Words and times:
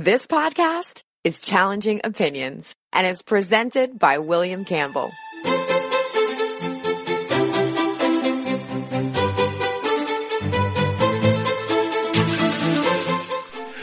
This 0.00 0.28
podcast 0.28 1.02
is 1.24 1.40
Challenging 1.40 2.02
Opinions 2.04 2.76
and 2.92 3.04
is 3.04 3.20
presented 3.20 3.98
by 3.98 4.18
William 4.18 4.64
Campbell. 4.64 5.10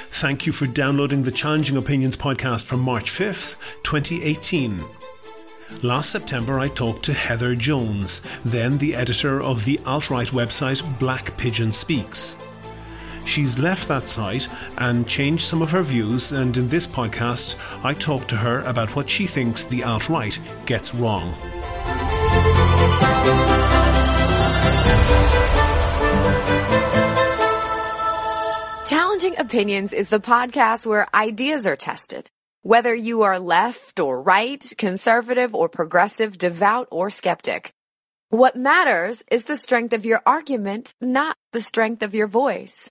Thank 0.09 0.45
you 0.45 0.53
for 0.53 0.67
downloading 0.67 1.23
the 1.23 1.33
Challenging 1.33 1.75
Opinions 1.75 2.15
podcast 2.15 2.63
from 2.63 2.79
March 2.79 3.11
5th, 3.11 3.57
2018. 3.83 4.85
Last 5.83 6.11
September, 6.11 6.59
I 6.59 6.69
talked 6.69 7.03
to 7.03 7.13
Heather 7.13 7.55
Jones, 7.55 8.21
then 8.45 8.77
the 8.77 8.95
editor 8.95 9.41
of 9.41 9.65
the 9.65 9.81
alt 9.85 10.09
right 10.09 10.29
website 10.29 10.97
Black 10.97 11.35
Pigeon 11.35 11.73
Speaks. 11.73 12.37
She's 13.25 13.57
left 13.57 13.87
that 13.87 14.07
site 14.07 14.47
and 14.77 15.07
changed 15.07 15.43
some 15.43 15.61
of 15.61 15.71
her 15.71 15.81
views, 15.81 16.31
and 16.31 16.55
in 16.55 16.67
this 16.67 16.87
podcast, 16.87 17.57
I 17.83 17.93
talk 17.93 18.27
to 18.27 18.35
her 18.35 18.61
about 18.61 18.95
what 18.95 19.09
she 19.09 19.27
thinks 19.27 19.65
the 19.65 19.83
alt 19.83 20.07
right 20.09 20.39
gets 20.65 20.93
wrong. 20.93 21.33
Challenging 28.85 29.39
Opinions 29.39 29.93
is 29.93 30.09
the 30.09 30.19
podcast 30.19 30.85
where 30.85 31.07
ideas 31.13 31.65
are 31.65 31.75
tested. 31.75 32.29
Whether 32.61 32.93
you 32.93 33.23
are 33.23 33.39
left 33.39 33.99
or 33.99 34.21
right, 34.21 34.63
conservative 34.77 35.55
or 35.55 35.69
progressive, 35.69 36.37
devout 36.37 36.87
or 36.91 37.09
skeptic. 37.09 37.73
What 38.29 38.55
matters 38.55 39.23
is 39.31 39.45
the 39.45 39.55
strength 39.55 39.93
of 39.93 40.05
your 40.05 40.21
argument, 40.25 40.93
not 41.01 41.35
the 41.53 41.61
strength 41.61 42.03
of 42.03 42.13
your 42.13 42.27
voice. 42.27 42.89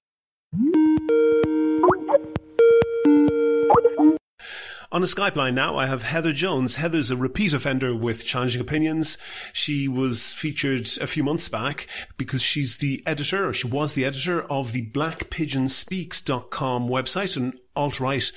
On 4.95 5.03
a 5.03 5.07
Skype 5.07 5.35
line 5.35 5.57
now, 5.57 5.77
I 5.77 5.87
have 5.87 6.05
Heather 6.05 6.33
Jones. 6.33 6.77
Heather's 6.77 7.11
a 7.11 7.17
repeat 7.17 7.53
offender 7.53 7.97
with 7.97 8.25
Challenging 8.25 8.61
Opinions. 8.61 9.19
She 9.53 9.89
was 9.89 10.33
featured 10.33 10.89
a 11.01 11.09
few 11.09 11.25
months 11.25 11.49
back 11.49 11.89
because 12.17 12.45
she's 12.45 12.79
the 12.79 13.03
editor, 13.05 13.49
or 13.49 13.53
she 13.53 13.67
was 13.67 13.95
the 13.95 14.05
editor 14.05 14.43
of 14.45 14.71
the 14.71 14.89
blackpigeonspeaks.com 14.91 16.89
website, 16.89 17.37
an 17.37 17.55
alt-right 17.75 18.31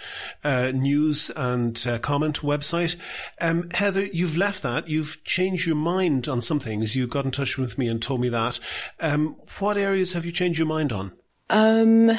uh, 0.44 0.72
news 0.73 1.30
and 1.36 1.86
uh, 1.88 2.00
comment 2.00 2.41
website. 2.41 2.95
Um, 3.39 3.69
Heather, 3.75 4.08
you've 4.08 4.36
left 4.36 4.63
that. 4.63 4.88
You've 4.88 5.23
changed 5.23 5.67
your 5.67 5.75
mind 5.75 6.28
on 6.28 6.41
some 6.41 6.59
things. 6.59 6.95
You 6.95 7.06
got 7.06 7.25
in 7.25 7.31
touch 7.31 7.59
with 7.59 7.78
me 7.78 7.88
and 7.88 8.02
told 8.02 8.19
me 8.22 8.30
that. 8.30 8.59
Um, 9.00 9.36
what 9.59 9.78
areas 9.78 10.13
have 10.13 10.25
you 10.25 10.31
changed 10.31 10.58
your 10.58 10.67
mind 10.67 10.91
on? 10.91 11.11
Um, 11.50 12.12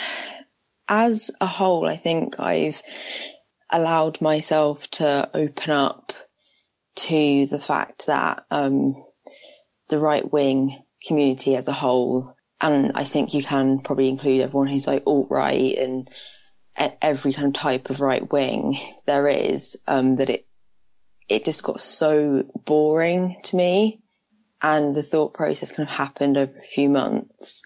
as 0.88 1.30
a 1.40 1.46
whole, 1.46 1.86
I 1.86 1.96
think 1.96 2.40
I've 2.40 2.82
allowed 3.70 4.20
myself 4.20 4.88
to 4.92 5.30
open 5.34 5.70
up 5.70 6.12
to 6.96 7.46
the 7.46 7.60
fact 7.60 8.06
that 8.06 8.44
um, 8.50 9.04
the 9.88 9.98
right 9.98 10.30
wing 10.30 10.82
community 11.06 11.54
as 11.56 11.68
a 11.68 11.72
whole, 11.72 12.34
and 12.60 12.92
I 12.94 13.04
think 13.04 13.34
you 13.34 13.42
can 13.42 13.80
probably 13.80 14.08
include 14.08 14.40
everyone 14.40 14.68
who's 14.68 14.86
like 14.86 15.04
alt 15.06 15.28
right 15.30 15.76
and 15.76 16.10
every 17.02 17.32
kind 17.32 17.48
of 17.48 17.54
type 17.54 17.90
of 17.90 18.00
right 18.00 18.30
wing 18.32 18.78
there 19.06 19.28
is, 19.28 19.76
um, 19.86 20.16
that 20.16 20.30
it 20.30 20.46
it 21.28 21.44
just 21.44 21.62
got 21.62 21.80
so 21.80 22.44
boring 22.64 23.36
to 23.44 23.56
me, 23.56 24.00
and 24.62 24.94
the 24.94 25.02
thought 25.02 25.34
process 25.34 25.72
kind 25.72 25.88
of 25.88 25.94
happened 25.94 26.38
over 26.38 26.58
a 26.58 26.66
few 26.66 26.88
months, 26.88 27.62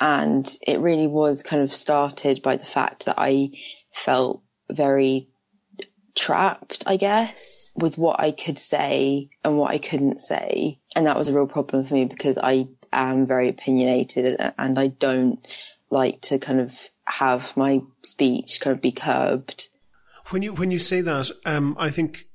and 0.00 0.58
it 0.66 0.80
really 0.80 1.06
was 1.06 1.42
kind 1.42 1.62
of 1.62 1.72
started 1.72 2.42
by 2.42 2.56
the 2.56 2.64
fact 2.64 3.04
that 3.04 3.16
I 3.18 3.50
felt 3.92 4.42
very 4.70 5.28
trapped, 6.14 6.84
I 6.86 6.96
guess, 6.96 7.70
with 7.76 7.98
what 7.98 8.18
I 8.18 8.32
could 8.32 8.58
say 8.58 9.28
and 9.44 9.58
what 9.58 9.70
I 9.70 9.78
couldn't 9.78 10.22
say. 10.22 10.80
And 10.96 11.06
that 11.06 11.18
was 11.18 11.28
a 11.28 11.34
real 11.34 11.46
problem 11.46 11.84
for 11.84 11.94
me 11.94 12.06
because 12.06 12.38
I 12.38 12.68
am 12.90 13.26
very 13.26 13.50
opinionated 13.50 14.40
and 14.58 14.78
I 14.78 14.88
don't 14.88 15.46
like 15.90 16.22
to 16.22 16.38
kind 16.38 16.60
of 16.60 16.88
have 17.04 17.54
my 17.56 17.82
speech 18.02 18.60
kind 18.60 18.74
of 18.74 18.80
be 18.80 18.92
curbed. 18.92 19.68
When 20.30 20.42
you 20.42 20.54
when 20.54 20.70
you 20.70 20.78
say 20.78 21.02
that, 21.02 21.30
um, 21.44 21.76
I 21.78 21.90
think 21.90 22.26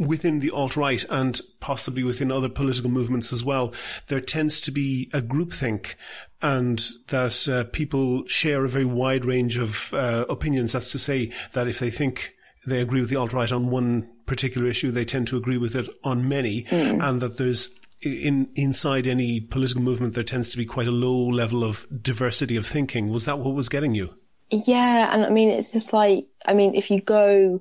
within 0.00 0.40
the 0.40 0.50
alt 0.50 0.76
right 0.76 1.04
and 1.10 1.40
possibly 1.60 2.02
within 2.02 2.32
other 2.32 2.48
political 2.48 2.90
movements 2.90 3.32
as 3.32 3.44
well, 3.44 3.72
there 4.08 4.20
tends 4.20 4.60
to 4.62 4.72
be 4.72 5.10
a 5.12 5.20
groupthink 5.20 5.94
and 6.40 6.82
that 7.08 7.48
uh, 7.48 7.70
people 7.70 8.26
share 8.26 8.64
a 8.64 8.68
very 8.68 8.86
wide 8.86 9.26
range 9.26 9.58
of 9.58 9.92
uh, 9.92 10.24
opinions. 10.28 10.72
That's 10.72 10.90
to 10.92 10.98
say 10.98 11.30
that 11.52 11.68
if 11.68 11.78
they 11.78 11.90
think 11.90 12.34
they 12.66 12.80
agree 12.80 13.00
with 13.00 13.10
the 13.10 13.16
alt 13.16 13.34
right 13.34 13.52
on 13.52 13.70
one 13.70 14.10
particular 14.24 14.66
issue, 14.66 14.90
they 14.90 15.04
tend 15.04 15.28
to 15.28 15.36
agree 15.36 15.58
with 15.58 15.76
it 15.76 15.88
on 16.02 16.28
many, 16.28 16.62
mm. 16.64 17.02
and 17.02 17.20
that 17.20 17.36
there's 17.36 17.74
in 18.02 18.48
inside 18.54 19.06
any 19.06 19.40
political 19.40 19.82
movement 19.82 20.14
there 20.14 20.24
tends 20.24 20.48
to 20.48 20.56
be 20.56 20.64
quite 20.64 20.86
a 20.86 20.92
low 20.92 21.28
level 21.28 21.62
of 21.62 21.86
diversity 22.02 22.56
of 22.56 22.66
thinking. 22.66 23.08
Was 23.08 23.26
that 23.26 23.38
what 23.38 23.54
was 23.54 23.68
getting 23.68 23.94
you? 23.94 24.14
Yeah, 24.50 25.12
and 25.12 25.24
I 25.24 25.30
mean 25.30 25.50
it's 25.50 25.72
just 25.72 25.92
like 25.92 26.26
I 26.46 26.54
mean 26.54 26.74
if 26.74 26.90
you 26.90 27.00
go 27.00 27.60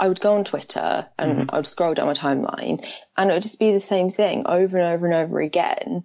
I 0.00 0.08
would 0.08 0.20
go 0.20 0.34
on 0.34 0.44
Twitter 0.44 1.08
and 1.18 1.32
mm-hmm. 1.32 1.50
I 1.50 1.58
would 1.58 1.66
scroll 1.66 1.92
down 1.92 2.06
my 2.06 2.14
timeline 2.14 2.86
and 3.16 3.30
it 3.30 3.34
would 3.34 3.42
just 3.42 3.60
be 3.60 3.72
the 3.72 3.80
same 3.80 4.08
thing 4.08 4.44
over 4.46 4.78
and 4.78 4.94
over 4.94 5.06
and 5.06 5.14
over 5.14 5.40
again. 5.40 6.04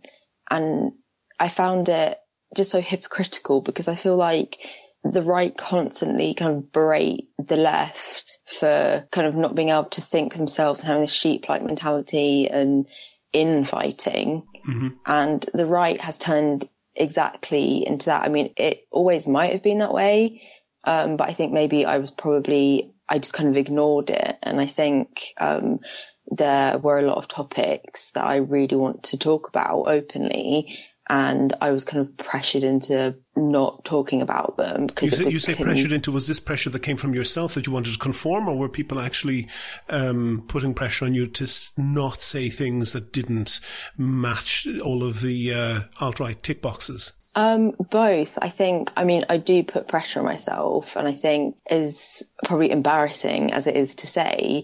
And 0.52 0.92
I 1.40 1.48
found 1.48 1.88
it 1.88 2.18
just 2.56 2.72
so 2.72 2.82
hypocritical 2.82 3.62
because 3.62 3.88
I 3.88 3.96
feel 3.96 4.18
like 4.18 4.58
the 5.04 5.22
right 5.22 5.56
constantly 5.56 6.34
kind 6.34 6.58
of 6.58 6.72
berate 6.74 7.30
the 7.38 7.56
left 7.56 8.40
for 8.46 9.08
kind 9.12 9.28
of 9.28 9.36
not 9.36 9.56
being 9.56 9.70
able 9.70 9.86
to 9.86 10.02
think 10.02 10.34
for 10.34 10.40
themselves 10.40 10.82
and 10.82 10.88
having 10.88 11.02
this 11.02 11.14
sheep-like 11.14 11.64
mentality 11.64 12.50
and 12.50 12.88
infighting. 13.32 14.44
Mm-hmm. 14.68 14.90
And 15.06 15.46
the 15.54 15.66
right 15.66 16.02
has 16.02 16.18
turned 16.18 16.68
exactly 16.96 17.88
into 17.88 18.08
that. 18.08 18.24
I 18.24 18.30
mean, 18.30 18.54
it 18.58 18.88
always 18.92 19.28
might 19.28 19.54
have 19.54 19.64
been 19.64 19.78
that 19.78 19.94
way. 19.94 20.42
Um, 20.84 21.18
but 21.18 21.30
I 21.30 21.34
think 21.34 21.54
maybe 21.54 21.86
I 21.86 21.98
was 22.00 22.12
probably, 22.12 22.95
I 23.08 23.20
just 23.20 23.34
kind 23.34 23.50
of 23.50 23.58
ignored 23.58 24.10
it. 24.10 24.38
And 24.42 24.60
I 24.60 24.66
think, 24.66 25.34
um, 25.38 25.80
there 26.28 26.78
were 26.80 27.00
a 27.00 27.04
lot 27.04 27.18
of 27.18 27.28
topics 27.28 28.12
that 28.12 28.26
I 28.26 28.38
really 28.38 28.76
want 28.76 29.04
to 29.04 29.18
talk 29.18 29.48
about 29.48 29.84
openly 29.84 30.80
and 31.10 31.54
I 31.62 31.72
was 31.72 31.84
kind 31.86 32.02
of 32.02 32.18
pressured 32.18 32.64
into 32.64 33.16
not 33.36 33.84
talking 33.86 34.22
about 34.22 34.58
them 34.58 34.88
because 34.88 35.20
you 35.20 35.26
say, 35.26 35.34
you 35.34 35.40
say 35.40 35.56
pressured 35.56 35.92
into 35.92 36.12
was 36.12 36.28
this 36.28 36.40
pressure 36.40 36.70
that 36.70 36.80
came 36.80 36.98
from 36.98 37.14
yourself 37.14 37.54
that 37.56 37.68
you 37.68 37.74
wanted 37.74 37.94
to 37.94 38.00
conform, 38.00 38.48
or 38.48 38.58
were 38.58 38.70
people 38.70 39.00
actually 39.00 39.48
um, 39.90 40.44
putting 40.48 40.74
pressure 40.74 41.06
on 41.06 41.14
you 41.14 41.28
to 41.28 41.48
not 41.78 42.22
say 42.22 42.50
things 42.50 42.94
that 42.94 43.12
didn't 43.12 43.60
match 43.98 44.68
all 44.84 45.04
of 45.04 45.22
the 45.22 45.54
uh, 45.54 45.80
alt 46.00 46.20
right 46.20 46.42
tick 46.42 46.62
boxes? 46.62 47.14
Um, 47.36 47.72
both. 47.92 48.40
I 48.42 48.50
think. 48.50 48.92
I 48.96 49.04
mean, 49.04 49.24
I 49.30 49.38
do 49.38 49.64
put 49.64 49.88
pressure 49.88 50.20
on 50.20 50.26
myself, 50.26 50.96
and 50.96 51.08
I 51.08 51.12
think 51.12 51.58
is 51.70 52.28
probably 52.46 52.72
embarrassing 52.72 53.52
as 53.52 53.68
it 53.68 53.76
is 53.76 53.96
to 53.96 54.08
say 54.08 54.64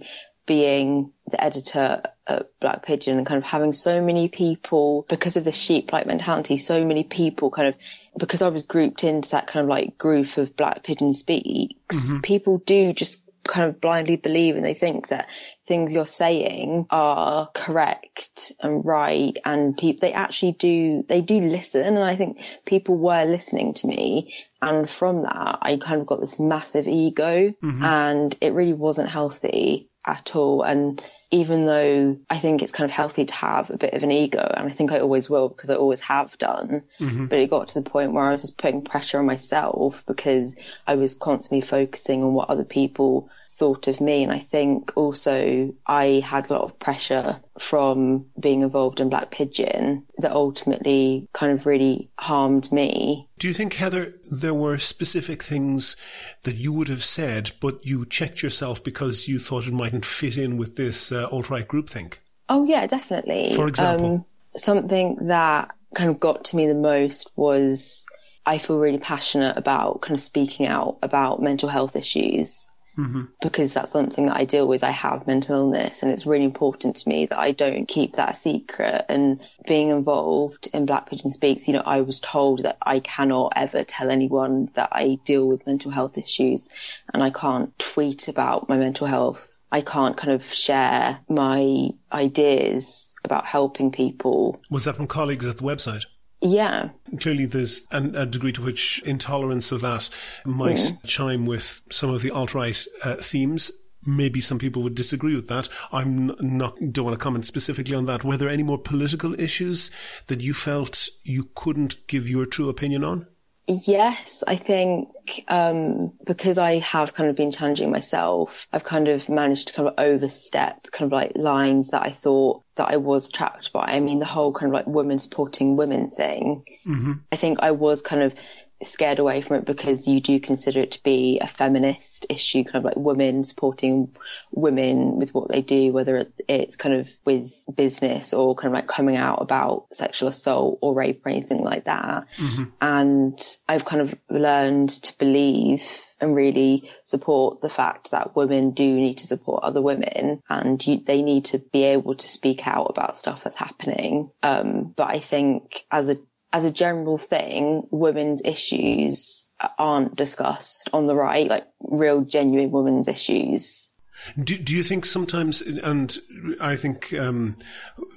being 0.51 1.13
the 1.29 1.41
editor 1.41 2.03
at 2.27 2.59
Black 2.59 2.83
Pigeon 2.83 3.17
and 3.17 3.25
kind 3.25 3.37
of 3.37 3.45
having 3.45 3.71
so 3.71 4.01
many 4.01 4.27
people 4.27 5.05
because 5.07 5.37
of 5.37 5.45
the 5.45 5.53
sheep 5.53 5.93
like 5.93 6.05
mentality, 6.05 6.57
so 6.57 6.83
many 6.83 7.05
people 7.05 7.51
kind 7.51 7.69
of 7.69 7.77
because 8.19 8.41
I 8.41 8.49
was 8.49 8.63
grouped 8.63 9.05
into 9.05 9.29
that 9.29 9.47
kind 9.47 9.63
of 9.63 9.69
like 9.69 9.97
group 9.97 10.35
of 10.35 10.57
Black 10.57 10.83
Pigeon 10.83 11.13
speaks, 11.13 12.11
mm-hmm. 12.11 12.19
people 12.19 12.57
do 12.57 12.91
just 12.91 13.23
kind 13.47 13.69
of 13.69 13.79
blindly 13.79 14.17
believe 14.17 14.57
and 14.57 14.65
they 14.65 14.73
think 14.73 15.07
that 15.07 15.27
things 15.65 15.93
you're 15.93 16.05
saying 16.05 16.85
are 16.89 17.49
correct 17.53 18.51
and 18.59 18.85
right 18.85 19.37
and 19.45 19.77
people 19.77 19.99
they 20.01 20.13
actually 20.13 20.51
do 20.51 21.03
they 21.07 21.21
do 21.21 21.39
listen 21.39 21.95
and 21.95 22.03
I 22.03 22.15
think 22.15 22.39
people 22.65 22.97
were 22.97 23.23
listening 23.23 23.73
to 23.75 23.87
me 23.87 24.35
and 24.61 24.87
from 24.87 25.23
that 25.23 25.59
I 25.61 25.79
kind 25.81 26.01
of 26.01 26.07
got 26.07 26.19
this 26.19 26.39
massive 26.39 26.87
ego 26.87 27.49
mm-hmm. 27.49 27.83
and 27.83 28.37
it 28.41 28.53
really 28.53 28.73
wasn't 28.73 29.09
healthy 29.09 29.89
at 30.07 30.35
all. 30.35 30.63
And 30.63 31.01
even 31.31 31.65
though 31.65 32.17
I 32.29 32.37
think 32.37 32.61
it's 32.61 32.73
kind 32.73 32.89
of 32.89 32.93
healthy 32.93 33.25
to 33.25 33.33
have 33.33 33.69
a 33.69 33.77
bit 33.77 33.93
of 33.93 34.03
an 34.03 34.11
ego, 34.11 34.39
and 34.39 34.67
I 34.67 34.69
think 34.69 34.91
I 34.91 34.99
always 34.99 35.29
will 35.29 35.47
because 35.49 35.69
I 35.69 35.75
always 35.75 36.01
have 36.01 36.37
done, 36.37 36.83
mm-hmm. 36.99 37.25
but 37.27 37.39
it 37.39 37.49
got 37.49 37.69
to 37.69 37.81
the 37.81 37.89
point 37.89 38.11
where 38.11 38.25
I 38.25 38.31
was 38.31 38.41
just 38.41 38.57
putting 38.57 38.83
pressure 38.83 39.19
on 39.19 39.25
myself 39.25 40.05
because 40.05 40.57
I 40.85 40.95
was 40.95 41.15
constantly 41.15 41.61
focusing 41.61 42.23
on 42.23 42.33
what 42.33 42.49
other 42.49 42.65
people 42.65 43.29
thought 43.61 43.87
of 43.87 44.01
me. 44.01 44.23
And 44.23 44.31
I 44.31 44.39
think 44.39 44.93
also 44.95 45.73
I 45.85 46.21
had 46.25 46.49
a 46.49 46.53
lot 46.53 46.63
of 46.63 46.79
pressure 46.79 47.39
from 47.59 48.25
being 48.39 48.61
involved 48.61 48.99
in 48.99 49.09
Black 49.09 49.29
Pigeon 49.29 50.05
that 50.17 50.31
ultimately 50.31 51.27
kind 51.31 51.51
of 51.51 51.65
really 51.65 52.09
harmed 52.17 52.71
me. 52.71 53.27
Do 53.37 53.47
you 53.47 53.53
think, 53.53 53.73
Heather, 53.73 54.15
there 54.31 54.53
were 54.53 54.77
specific 54.77 55.43
things 55.43 55.95
that 56.43 56.55
you 56.55 56.73
would 56.73 56.87
have 56.87 57.03
said, 57.03 57.51
but 57.59 57.85
you 57.85 58.05
checked 58.05 58.41
yourself 58.41 58.83
because 58.83 59.27
you 59.27 59.37
thought 59.37 59.67
it 59.67 59.73
mightn't 59.73 60.05
fit 60.05 60.37
in 60.37 60.57
with 60.57 60.75
this 60.75 61.11
uh, 61.11 61.20
alt-right 61.29 61.67
groupthink? 61.67 62.15
Oh 62.49 62.65
yeah, 62.65 62.87
definitely. 62.87 63.53
For 63.55 63.67
example? 63.67 64.13
Um, 64.13 64.25
something 64.55 65.27
that 65.27 65.75
kind 65.93 66.09
of 66.09 66.19
got 66.19 66.45
to 66.45 66.55
me 66.55 66.67
the 66.67 66.75
most 66.75 67.31
was 67.35 68.07
I 68.45 68.57
feel 68.57 68.79
really 68.79 68.97
passionate 68.97 69.57
about 69.57 70.01
kind 70.01 70.13
of 70.13 70.19
speaking 70.19 70.65
out 70.65 70.97
about 71.01 71.41
mental 71.41 71.69
health 71.69 71.95
issues. 71.95 72.69
Mm-hmm. 72.97 73.23
Because 73.41 73.73
that's 73.73 73.91
something 73.91 74.25
that 74.25 74.35
I 74.35 74.45
deal 74.45 74.67
with. 74.67 74.83
I 74.83 74.91
have 74.91 75.25
mental 75.25 75.55
illness 75.55 76.03
and 76.03 76.11
it's 76.11 76.25
really 76.25 76.43
important 76.43 76.97
to 76.97 77.09
me 77.09 77.25
that 77.25 77.39
I 77.39 77.51
don't 77.51 77.87
keep 77.87 78.13
that 78.13 78.31
a 78.31 78.35
secret. 78.35 79.05
And 79.07 79.39
being 79.67 79.89
involved 79.89 80.67
in 80.73 80.85
Black 80.85 81.09
Pigeon 81.09 81.29
Speaks, 81.29 81.67
you 81.67 81.73
know, 81.73 81.83
I 81.85 82.01
was 82.01 82.19
told 82.19 82.63
that 82.63 82.77
I 82.81 82.99
cannot 82.99 83.53
ever 83.55 83.83
tell 83.83 84.11
anyone 84.11 84.69
that 84.73 84.89
I 84.91 85.19
deal 85.23 85.47
with 85.47 85.65
mental 85.65 85.91
health 85.91 86.17
issues 86.17 86.69
and 87.13 87.23
I 87.23 87.29
can't 87.29 87.77
tweet 87.79 88.27
about 88.27 88.67
my 88.67 88.77
mental 88.77 89.07
health. 89.07 89.63
I 89.71 89.81
can't 89.81 90.17
kind 90.17 90.33
of 90.33 90.43
share 90.53 91.19
my 91.29 91.91
ideas 92.11 93.15
about 93.23 93.45
helping 93.45 93.91
people. 93.91 94.59
Was 94.69 94.83
that 94.83 94.97
from 94.97 95.07
colleagues 95.07 95.47
at 95.47 95.57
the 95.57 95.63
website? 95.63 96.05
Yeah. 96.41 96.89
Clearly, 97.19 97.45
there's 97.45 97.87
an, 97.91 98.15
a 98.15 98.25
degree 98.25 98.51
to 98.53 98.63
which 98.63 99.01
intolerance 99.05 99.71
of 99.71 99.81
that 99.81 100.09
might 100.45 100.77
mm. 100.77 101.05
chime 101.05 101.45
with 101.45 101.81
some 101.91 102.09
of 102.09 102.21
the 102.21 102.31
alt 102.31 102.55
right 102.55 102.83
uh, 103.03 103.15
themes. 103.17 103.71
Maybe 104.03 104.41
some 104.41 104.57
people 104.57 104.81
would 104.81 104.95
disagree 104.95 105.35
with 105.35 105.47
that. 105.49 105.69
I'm 105.91 106.35
not, 106.39 106.75
don't 106.91 107.05
want 107.05 107.19
to 107.19 107.23
comment 107.23 107.45
specifically 107.45 107.95
on 107.95 108.07
that. 108.07 108.23
Were 108.23 108.37
there 108.37 108.49
any 108.49 108.63
more 108.63 108.79
political 108.79 109.39
issues 109.39 109.91
that 110.25 110.41
you 110.41 110.55
felt 110.55 111.07
you 111.23 111.49
couldn't 111.53 112.07
give 112.07 112.27
your 112.27 112.47
true 112.47 112.69
opinion 112.69 113.03
on? 113.03 113.27
Yes, 113.67 114.43
I 114.45 114.55
think 114.55 115.09
um, 115.47 116.13
because 116.25 116.57
I 116.57 116.79
have 116.79 117.13
kind 117.13 117.29
of 117.29 117.35
been 117.35 117.51
challenging 117.51 117.91
myself, 117.91 118.67
I've 118.73 118.83
kind 118.83 119.07
of 119.07 119.29
managed 119.29 119.67
to 119.67 119.73
kind 119.73 119.87
of 119.87 119.93
overstep 119.97 120.91
kind 120.91 121.07
of 121.07 121.13
like 121.13 121.33
lines 121.35 121.89
that 121.89 122.03
I 122.03 122.09
thought 122.09 122.63
that 122.75 122.89
I 122.89 122.97
was 122.97 123.29
trapped 123.29 123.71
by. 123.71 123.85
I 123.87 123.99
mean, 123.99 124.19
the 124.19 124.25
whole 124.25 124.51
kind 124.51 124.71
of 124.71 124.73
like 124.73 124.87
women 124.87 125.19
supporting 125.19 125.77
women 125.77 126.09
thing. 126.09 126.63
Mm-hmm. 126.85 127.13
I 127.31 127.35
think 127.35 127.59
I 127.61 127.71
was 127.71 128.01
kind 128.01 128.23
of 128.23 128.33
scared 128.83 129.19
away 129.19 129.41
from 129.41 129.57
it 129.57 129.65
because 129.65 130.07
you 130.07 130.19
do 130.19 130.39
consider 130.39 130.81
it 130.81 130.91
to 130.91 131.03
be 131.03 131.39
a 131.39 131.47
feminist 131.47 132.25
issue, 132.29 132.63
kind 132.63 132.77
of 132.77 132.83
like 132.83 132.95
women 132.95 133.43
supporting 133.43 134.15
women 134.51 135.17
with 135.17 135.33
what 135.33 135.49
they 135.49 135.61
do, 135.61 135.91
whether 135.91 136.25
it's 136.47 136.75
kind 136.75 136.95
of 136.95 137.09
with 137.25 137.53
business 137.73 138.33
or 138.33 138.55
kind 138.55 138.73
of 138.73 138.73
like 138.73 138.87
coming 138.87 139.15
out 139.15 139.41
about 139.41 139.87
sexual 139.93 140.29
assault 140.29 140.79
or 140.81 140.93
rape 140.93 141.25
or 141.25 141.29
anything 141.29 141.63
like 141.63 141.85
that. 141.85 142.27
Mm-hmm. 142.37 142.63
And 142.81 143.57
I've 143.67 143.85
kind 143.85 144.01
of 144.01 144.15
learned 144.29 144.89
to 144.89 145.17
believe 145.17 145.83
and 146.21 146.35
really 146.35 146.89
support 147.05 147.61
the 147.61 147.69
fact 147.69 148.11
that 148.11 148.35
women 148.35 148.71
do 148.71 148.93
need 148.93 149.17
to 149.17 149.27
support 149.27 149.63
other 149.63 149.81
women 149.81 150.41
and 150.47 150.85
you, 150.85 150.99
they 150.99 151.23
need 151.23 151.45
to 151.45 151.57
be 151.57 151.83
able 151.83 152.15
to 152.15 152.27
speak 152.27 152.67
out 152.67 152.87
about 152.89 153.17
stuff 153.17 153.43
that's 153.43 153.55
happening. 153.55 154.29
Um, 154.43 154.93
but 154.95 155.09
I 155.09 155.19
think 155.19 155.83
as 155.89 156.09
a 156.09 156.17
as 156.53 156.65
a 156.65 156.71
general 156.71 157.17
thing, 157.17 157.87
women's 157.91 158.41
issues 158.43 159.47
aren't 159.77 160.15
discussed 160.15 160.89
on 160.93 161.07
the 161.07 161.15
right, 161.15 161.47
like 161.47 161.67
real 161.79 162.21
genuine 162.21 162.71
women's 162.71 163.07
issues. 163.07 163.93
Do, 164.41 164.55
do 164.55 164.75
you 164.75 164.83
think 164.83 165.05
sometimes, 165.05 165.61
and 165.61 166.15
I 166.59 166.75
think 166.75 167.13
um, 167.13 167.57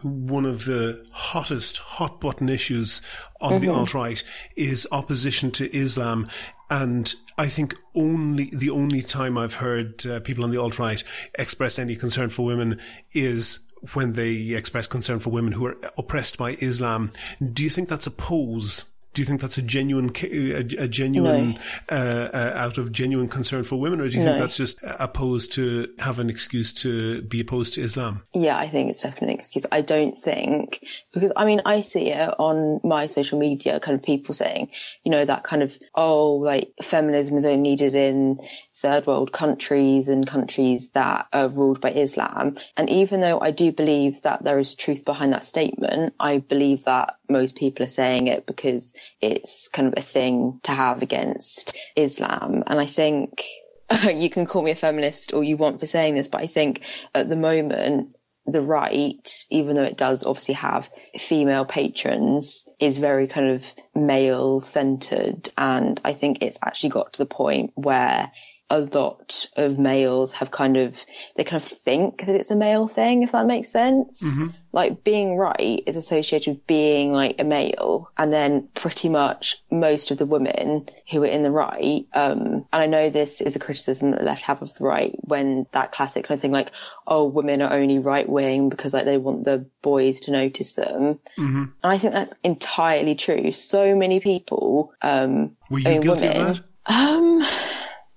one 0.03 0.45
of 0.45 0.67
the 0.67 1.07
hottest 1.13 1.79
hot 1.79 2.21
button 2.21 2.49
issues 2.49 3.01
on 3.41 3.53
mm-hmm. 3.53 3.67
the 3.67 3.73
alt 3.73 3.95
right 3.95 4.23
is 4.55 4.87
opposition 4.93 5.51
to 5.53 5.75
Islam, 5.75 6.29
and 6.69 7.15
I 7.39 7.47
think 7.47 7.75
only 7.95 8.51
the 8.53 8.71
only 8.71 9.01
time 9.01 9.39
I've 9.39 9.55
heard 9.55 10.07
uh, 10.07 10.21
people 10.21 10.45
on 10.45 10.51
the 10.51 10.61
alt 10.61 10.79
right 10.79 11.03
express 11.39 11.79
any 11.79 11.97
concern 11.97 12.29
for 12.29 12.45
women 12.45 12.81
is 13.13 13.61
when 13.93 14.15
they 14.15 14.55
express 14.55 14.87
concern 14.87 15.19
for 15.19 15.31
women 15.31 15.53
who 15.53 15.67
are 15.67 15.77
oppressed 15.99 16.39
by 16.39 16.53
Islam. 16.61 17.13
Do 17.53 17.63
you 17.63 17.71
think 17.71 17.89
that's 17.89 18.07
a 18.07 18.11
pose? 18.11 18.85
Do 19.15 19.23
you 19.23 19.27
think 19.27 19.41
that's 19.41 19.59
a 19.59 19.63
genuine, 19.63 20.11
a, 20.25 20.59
a 20.77 20.89
genuine, 20.89 21.53
no. 21.53 21.59
uh, 21.89 22.31
uh, 22.35 22.53
out 22.57 22.79
of 22.79 22.91
genuine 22.91 23.29
concern 23.29 23.63
for 23.63 23.77
women, 23.77 24.01
or 24.01 24.09
do 24.09 24.19
you 24.19 24.25
no. 24.25 24.33
think 24.33 24.41
that's 24.41 24.57
just 24.57 24.81
opposed 24.83 25.53
to 25.53 25.89
have 26.01 26.19
an 26.19 26.29
excuse 26.29 26.73
to 26.83 27.23
be 27.23 27.41
opposed 27.41 27.75
to 27.75 27.81
Islam? 27.81 28.25
Yeah, 28.35 28.59
I 28.59 28.67
think 28.67 28.91
it's 28.91 29.03
definitely 29.03 29.35
an 29.35 29.39
excuse. 29.39 29.67
I 29.71 29.83
don't 29.83 30.21
think 30.21 30.85
because 31.13 31.31
I 31.37 31.45
mean 31.45 31.63
I 31.65 31.81
see 31.81 32.11
it 32.11 32.35
on 32.41 32.81
my 32.83 33.07
social 33.07 33.39
media, 33.39 33.79
kind 33.79 33.97
of 33.97 34.03
people 34.03 34.35
saying, 34.35 34.71
you 35.05 35.13
know, 35.13 35.25
that 35.25 35.45
kind 35.45 35.63
of 35.63 35.79
oh, 35.95 36.33
like 36.33 36.73
feminism 36.83 37.37
is 37.37 37.45
only 37.45 37.59
needed 37.59 37.95
in 37.95 38.41
third 38.85 39.07
world 39.07 39.33
countries 39.33 40.11
and 40.11 40.27
countries 40.27 40.91
that 40.91 41.27
are 41.33 41.49
ruled 41.49 41.81
by 41.81 41.91
Islam. 41.91 42.59
And 42.77 42.91
even 42.91 43.23
though 43.23 43.41
I 43.41 43.51
do 43.51 43.73
believe 43.73 44.21
that 44.23 44.45
there 44.45 44.59
is 44.59 44.75
truth 44.75 45.07
behind 45.07 45.33
that 45.33 45.47
statement, 45.47 46.13
I 46.21 46.37
believe 46.37 46.85
that 46.85 47.17
most 47.27 47.57
people 47.57 47.87
are 47.87 47.89
saying 47.89 48.27
it 48.27 48.45
because 48.45 48.95
it's 49.23 49.69
kind 49.69 49.89
of 49.89 49.95
a 49.97 50.03
thing 50.03 50.61
to 50.65 50.73
have 50.73 51.01
against 51.01 51.79
Islam. 51.97 52.63
And 52.67 52.79
I 52.79 52.85
think 52.85 53.47
you 54.15 54.29
can 54.29 54.45
call 54.45 54.61
me 54.61 54.73
a 54.73 54.77
feminist 54.77 55.33
or 55.33 55.43
you 55.43 55.57
want 55.57 55.81
for 55.81 55.87
saying 55.87 56.15
this, 56.15 56.29
but 56.29 56.43
I 56.43 56.47
think 56.47 56.83
at 57.15 57.27
the 57.27 57.37
moment, 57.37 58.15
the 58.47 58.61
right, 58.61 59.47
even 59.49 59.77
though 59.77 59.85
it 59.85 59.97
does 59.97 60.25
obviously 60.25 60.57
have 60.57 60.91
female 61.19 61.65
patrons, 61.65 62.69
is 62.79 62.99
very 62.99 63.29
kind 63.29 63.53
of 63.53 63.65
male 63.95 64.61
centered. 64.61 65.49
And 65.57 65.99
I 66.05 66.13
think 66.13 66.43
it's 66.43 66.59
actually 66.63 66.91
got 66.91 67.15
to 67.15 67.23
the 67.23 67.35
point 67.43 67.73
where 67.77 68.31
a 68.71 68.81
lot 68.81 69.47
of 69.57 69.79
males 69.79 70.33
have 70.33 70.51
kind 70.51 70.77
of 70.79 71.05
they 71.37 71.45
kind 71.45 71.63
of 71.63 71.69
think 71.69 72.25
that 72.25 72.35
it's 72.35 72.51
a 72.51 72.57
male 72.57 72.89
thing 72.89 73.23
if 73.23 73.33
that 73.33 73.47
makes 73.47 73.71
sense. 73.71 74.39
Mm-hmm. 74.41 74.49
like 74.73 75.05
being 75.05 75.37
right 75.37 75.83
is 75.87 75.97
associated 75.97 76.55
with 76.55 76.67
being 76.67 77.13
like 77.13 77.37
a 77.39 77.45
male 77.45 78.11
and 78.17 78.33
then 78.33 78.69
pretty 78.75 79.11
much 79.11 79.63
most 79.71 80.11
of 80.11 80.17
the 80.17 80.25
women 80.27 80.89
who 81.11 81.23
are 81.23 81.27
in 81.27 81.43
the 81.43 81.51
right 81.51 82.07
um, 82.15 82.41
and 82.41 82.67
i 82.73 82.87
know 82.87 83.11
this 83.11 83.41
is 83.43 83.55
a 83.55 83.59
criticism 83.59 84.11
that 84.13 84.21
the 84.21 84.27
left 84.27 84.43
have 84.43 84.63
of 84.63 84.75
the 84.75 84.85
right 84.85 85.15
when 85.21 85.67
that 85.73 85.93
classic 85.93 86.27
kind 86.27 86.39
of 86.39 86.43
thing 86.43 86.51
like 86.51 86.71
oh 87.07 87.29
women 87.29 87.61
are 87.61 87.75
only 87.75 87.99
right 87.99 88.29
wing 88.29 88.71
because 88.71 88.95
like 88.95 89.05
they 89.05 89.19
want 89.19 89.45
the 89.45 89.67
boys 89.83 90.23
to 90.23 90.31
notice 90.31 90.73
them. 90.73 91.21
Mm-hmm. 91.37 91.65
and 91.65 91.73
i 91.83 91.99
think 91.99 92.15
that's 92.15 92.35
entirely 92.43 93.15
true. 93.15 93.53
So 93.53 93.95
many 93.95 94.21
people 94.21 94.95
um 95.03 95.57
were 95.69 95.81
you 95.81 95.89
I 95.89 95.93
mean, 95.93 96.01
guilty 96.01 96.29
women, 96.29 96.47
of 96.47 96.63
that? 96.63 96.71
Um 96.87 97.43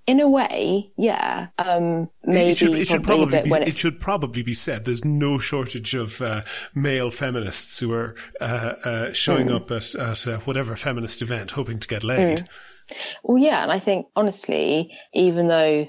in 0.08 0.22
a 0.22 0.30
way, 0.30 0.90
yeah. 0.96 1.48
Um, 1.58 2.10
maybe 2.24 2.52
it 2.52 2.58
should, 2.58 2.76
it 2.76 2.88
should 2.88 3.04
probably 3.04 3.42
be, 3.42 3.50
it, 3.50 3.68
it, 3.68 3.78
should 3.78 4.00
probably 4.00 4.42
be 4.42 4.54
said. 4.54 4.86
There's 4.86 5.04
no 5.04 5.38
shortage 5.38 5.94
of 5.94 6.22
uh, 6.22 6.42
male 6.74 7.12
feminists 7.12 7.78
who 7.80 7.94
are 7.94 8.16
uh, 8.40 8.74
uh, 8.86 9.14
showing 9.14 9.48
mm. 9.48 9.56
up 9.56 9.70
at, 9.70 9.94
at 9.96 10.26
uh, 10.26 10.38
whatever 10.40 10.78
feminist 10.78 11.22
event, 11.22 11.52
hoping 11.52 11.78
to 11.80 11.88
get 11.90 12.06
laid. 12.06 12.40
Mm. 12.40 12.48
Well, 13.24 13.38
yeah, 13.38 13.64
and 13.64 13.72
I 13.72 13.80
think 13.80 14.08
honestly, 14.16 14.98
even 15.14 15.48
though, 15.48 15.88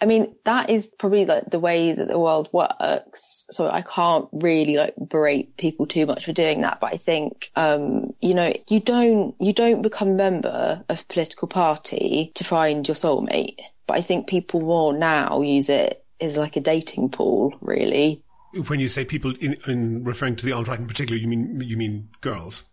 I 0.00 0.06
mean, 0.06 0.34
that 0.44 0.70
is 0.70 0.88
probably 0.98 1.26
like 1.26 1.50
the 1.50 1.60
way 1.60 1.92
that 1.92 2.08
the 2.08 2.18
world 2.18 2.48
works. 2.52 3.46
So 3.50 3.70
I 3.70 3.82
can't 3.82 4.28
really 4.32 4.76
like 4.76 4.94
berate 4.96 5.56
people 5.56 5.86
too 5.86 6.06
much 6.06 6.24
for 6.24 6.32
doing 6.32 6.62
that. 6.62 6.80
But 6.80 6.94
I 6.94 6.96
think, 6.96 7.50
um, 7.54 8.14
you 8.20 8.34
know, 8.34 8.52
you 8.68 8.80
don't, 8.80 9.36
you 9.40 9.52
don't 9.52 9.82
become 9.82 10.08
a 10.08 10.14
member 10.14 10.84
of 10.88 11.08
political 11.08 11.48
party 11.48 12.32
to 12.34 12.44
find 12.44 12.86
your 12.86 12.96
soulmate. 12.96 13.60
But 13.86 13.98
I 13.98 14.00
think 14.00 14.26
people 14.26 14.60
more 14.60 14.92
now 14.92 15.42
use 15.42 15.68
it 15.68 16.04
as 16.20 16.36
like 16.36 16.56
a 16.56 16.60
dating 16.60 17.10
pool, 17.10 17.54
really. 17.62 18.22
When 18.66 18.80
you 18.80 18.88
say 18.88 19.04
people 19.04 19.34
in, 19.40 19.56
in 19.66 20.04
referring 20.04 20.36
to 20.36 20.44
the 20.44 20.52
alt 20.52 20.68
right 20.68 20.78
in 20.78 20.86
particular, 20.86 21.20
you 21.20 21.28
mean, 21.28 21.60
you 21.64 21.76
mean 21.76 22.10
girls? 22.20 22.64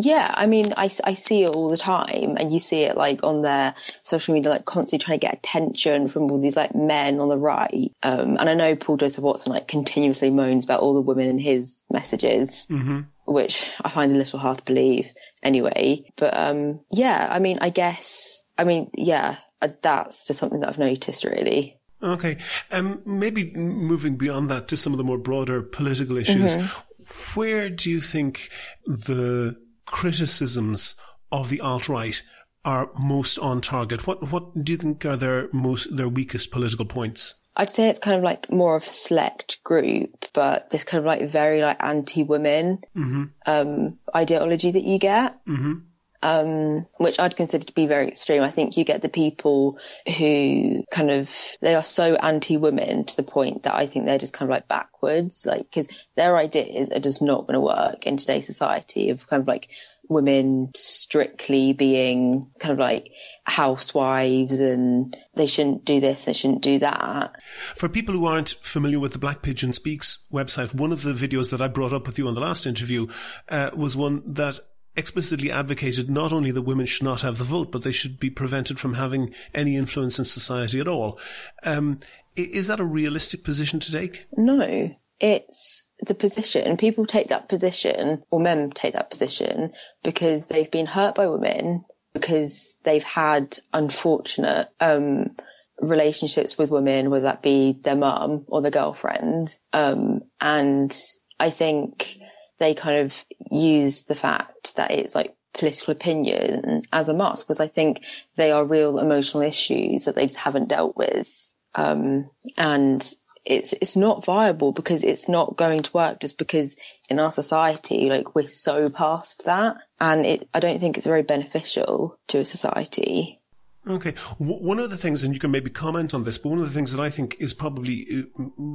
Yeah, 0.00 0.32
I 0.32 0.46
mean, 0.46 0.74
I, 0.76 0.90
I 1.02 1.14
see 1.14 1.42
it 1.42 1.50
all 1.50 1.70
the 1.70 1.76
time, 1.76 2.36
and 2.38 2.52
you 2.52 2.60
see 2.60 2.84
it 2.84 2.96
like 2.96 3.24
on 3.24 3.42
their 3.42 3.74
social 4.04 4.32
media, 4.32 4.48
like 4.48 4.64
constantly 4.64 5.04
trying 5.04 5.18
to 5.18 5.26
get 5.26 5.34
attention 5.34 6.06
from 6.06 6.30
all 6.30 6.40
these 6.40 6.56
like 6.56 6.72
men 6.72 7.18
on 7.18 7.28
the 7.28 7.36
right. 7.36 7.90
Um, 8.04 8.36
and 8.38 8.48
I 8.48 8.54
know 8.54 8.76
Paul 8.76 8.96
Joseph 8.96 9.24
Watson 9.24 9.50
like 9.50 9.66
continuously 9.66 10.30
moans 10.30 10.64
about 10.64 10.82
all 10.82 10.94
the 10.94 11.00
women 11.00 11.26
in 11.26 11.38
his 11.40 11.82
messages, 11.90 12.68
mm-hmm. 12.70 13.00
which 13.24 13.68
I 13.82 13.90
find 13.90 14.12
a 14.12 14.14
little 14.14 14.38
hard 14.38 14.58
to 14.58 14.64
believe 14.64 15.10
anyway. 15.42 16.04
But 16.16 16.36
um, 16.36 16.78
yeah, 16.92 17.26
I 17.28 17.40
mean, 17.40 17.58
I 17.60 17.70
guess, 17.70 18.44
I 18.56 18.62
mean, 18.62 18.90
yeah, 18.94 19.40
uh, 19.60 19.70
that's 19.82 20.28
just 20.28 20.38
something 20.38 20.60
that 20.60 20.68
I've 20.68 20.78
noticed 20.78 21.24
really. 21.24 21.76
Okay. 22.00 22.38
Um, 22.70 23.02
maybe 23.04 23.50
moving 23.52 24.16
beyond 24.16 24.48
that 24.50 24.68
to 24.68 24.76
some 24.76 24.92
of 24.92 24.98
the 24.98 25.02
more 25.02 25.18
broader 25.18 25.60
political 25.60 26.18
issues, 26.18 26.56
mm-hmm. 26.56 27.40
where 27.40 27.68
do 27.68 27.90
you 27.90 28.00
think 28.00 28.48
the 28.86 29.56
criticisms 29.90 30.94
of 31.30 31.50
the 31.50 31.60
alt 31.60 31.88
right 31.88 32.20
are 32.64 32.90
most 32.98 33.38
on 33.38 33.60
target? 33.60 34.06
What 34.06 34.30
what 34.32 34.64
do 34.64 34.72
you 34.72 34.76
think 34.76 35.04
are 35.04 35.16
their 35.16 35.48
most 35.52 35.96
their 35.96 36.08
weakest 36.08 36.50
political 36.50 36.84
points? 36.84 37.34
I'd 37.56 37.70
say 37.70 37.88
it's 37.88 37.98
kind 37.98 38.16
of 38.16 38.22
like 38.22 38.52
more 38.52 38.76
of 38.76 38.84
a 38.84 38.86
select 38.86 39.64
group, 39.64 40.26
but 40.32 40.70
this 40.70 40.84
kind 40.84 41.00
of 41.00 41.06
like 41.06 41.28
very 41.28 41.60
like 41.60 41.78
anti-women 41.80 42.78
mm-hmm. 42.96 43.24
um, 43.46 43.98
ideology 44.14 44.70
that 44.70 44.84
you 44.84 44.98
get. 44.98 45.44
Mm-hmm. 45.44 45.72
Um, 46.20 46.86
which 46.96 47.20
I'd 47.20 47.36
consider 47.36 47.64
to 47.64 47.74
be 47.74 47.86
very 47.86 48.08
extreme. 48.08 48.42
I 48.42 48.50
think 48.50 48.76
you 48.76 48.84
get 48.84 49.02
the 49.02 49.08
people 49.08 49.78
who 50.04 50.82
kind 50.90 51.12
of, 51.12 51.30
they 51.60 51.76
are 51.76 51.84
so 51.84 52.16
anti-women 52.16 53.04
to 53.04 53.16
the 53.16 53.22
point 53.22 53.62
that 53.62 53.76
I 53.76 53.86
think 53.86 54.04
they're 54.04 54.18
just 54.18 54.34
kind 54.34 54.50
of 54.50 54.54
like 54.54 54.66
backwards, 54.66 55.46
like, 55.46 55.70
cause 55.70 55.86
their 56.16 56.36
ideas 56.36 56.90
are 56.90 56.98
just 56.98 57.22
not 57.22 57.42
going 57.42 57.54
to 57.54 57.60
work 57.60 58.04
in 58.04 58.16
today's 58.16 58.46
society 58.46 59.10
of 59.10 59.28
kind 59.28 59.40
of 59.40 59.46
like 59.46 59.68
women 60.08 60.70
strictly 60.74 61.72
being 61.72 62.42
kind 62.58 62.72
of 62.72 62.78
like 62.78 63.12
housewives 63.44 64.58
and 64.58 65.16
they 65.36 65.46
shouldn't 65.46 65.84
do 65.84 66.00
this, 66.00 66.24
they 66.24 66.32
shouldn't 66.32 66.62
do 66.62 66.78
that. 66.80 67.40
For 67.76 67.88
people 67.88 68.14
who 68.14 68.26
aren't 68.26 68.50
familiar 68.62 68.98
with 68.98 69.12
the 69.12 69.18
Black 69.18 69.42
Pigeon 69.42 69.72
Speaks 69.72 70.26
website, 70.32 70.74
one 70.74 70.92
of 70.92 71.02
the 71.02 71.12
videos 71.12 71.50
that 71.50 71.62
I 71.62 71.68
brought 71.68 71.92
up 71.92 72.06
with 72.06 72.18
you 72.18 72.26
on 72.26 72.34
the 72.34 72.40
last 72.40 72.66
interview 72.66 73.06
uh, 73.48 73.70
was 73.74 73.96
one 73.96 74.22
that 74.34 74.58
explicitly 74.98 75.50
advocated 75.50 76.10
not 76.10 76.32
only 76.32 76.50
that 76.50 76.62
women 76.62 76.86
should 76.86 77.04
not 77.04 77.22
have 77.22 77.38
the 77.38 77.44
vote, 77.44 77.70
but 77.70 77.82
they 77.82 77.92
should 77.92 78.18
be 78.18 78.30
prevented 78.30 78.78
from 78.78 78.94
having 78.94 79.32
any 79.54 79.76
influence 79.76 80.18
in 80.18 80.24
society 80.24 80.80
at 80.80 80.88
all. 80.88 81.18
Um, 81.64 82.00
is 82.36 82.66
that 82.66 82.80
a 82.80 82.84
realistic 82.84 83.44
position 83.44 83.80
to 83.80 83.92
take? 83.92 84.26
No, 84.36 84.88
it's 85.20 85.84
the 86.00 86.14
position. 86.14 86.76
People 86.76 87.06
take 87.06 87.28
that 87.28 87.48
position, 87.48 88.22
or 88.30 88.40
men 88.40 88.70
take 88.70 88.94
that 88.94 89.10
position, 89.10 89.72
because 90.02 90.46
they've 90.46 90.70
been 90.70 90.86
hurt 90.86 91.14
by 91.14 91.26
women, 91.26 91.84
because 92.12 92.76
they've 92.82 93.02
had 93.02 93.58
unfortunate 93.72 94.68
um, 94.80 95.36
relationships 95.80 96.58
with 96.58 96.70
women, 96.70 97.10
whether 97.10 97.24
that 97.24 97.42
be 97.42 97.72
their 97.72 97.96
mum 97.96 98.44
or 98.48 98.62
their 98.62 98.70
girlfriend. 98.70 99.56
Um, 99.72 100.22
and 100.40 100.96
I 101.38 101.50
think 101.50 102.18
they 102.58 102.74
kind 102.74 103.06
of 103.06 103.24
use 103.50 104.02
the 104.02 104.14
fact 104.14 104.76
that 104.76 104.90
it's 104.90 105.14
like 105.14 105.34
political 105.54 105.92
opinion 105.92 106.82
as 106.92 107.08
a 107.08 107.14
mask 107.14 107.46
because 107.46 107.60
I 107.60 107.66
think 107.66 108.04
they 108.36 108.50
are 108.50 108.64
real 108.64 108.98
emotional 108.98 109.42
issues 109.42 110.04
that 110.04 110.14
they 110.14 110.26
just 110.26 110.36
haven't 110.36 110.68
dealt 110.68 110.96
with. 110.96 111.52
Um, 111.74 112.30
and 112.56 113.06
it's 113.44 113.72
it's 113.72 113.96
not 113.96 114.24
viable 114.24 114.72
because 114.72 115.04
it's 115.04 115.28
not 115.28 115.56
going 115.56 115.82
to 115.82 115.92
work 115.92 116.20
just 116.20 116.38
because 116.38 116.76
in 117.08 117.18
our 117.18 117.30
society 117.30 118.10
like 118.10 118.34
we're 118.34 118.46
so 118.46 118.90
past 118.90 119.46
that 119.46 119.76
and 120.00 120.26
it 120.26 120.48
I 120.52 120.60
don't 120.60 120.80
think 120.80 120.96
it's 120.96 121.06
very 121.06 121.22
beneficial 121.22 122.18
to 122.28 122.38
a 122.38 122.44
society. 122.44 123.40
Okay. 123.86 124.12
One 124.36 124.78
of 124.78 124.90
the 124.90 124.98
things, 124.98 125.24
and 125.24 125.32
you 125.32 125.40
can 125.40 125.50
maybe 125.50 125.70
comment 125.70 126.12
on 126.12 126.24
this, 126.24 126.36
but 126.36 126.50
one 126.50 126.58
of 126.58 126.66
the 126.66 126.74
things 126.74 126.92
that 126.92 127.00
I 127.00 127.08
think 127.08 127.36
is 127.38 127.54
probably 127.54 128.26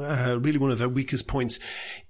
uh, 0.01 0.39
really 0.41 0.57
one 0.57 0.71
of 0.71 0.79
their 0.79 0.89
weakest 0.89 1.27
points 1.27 1.59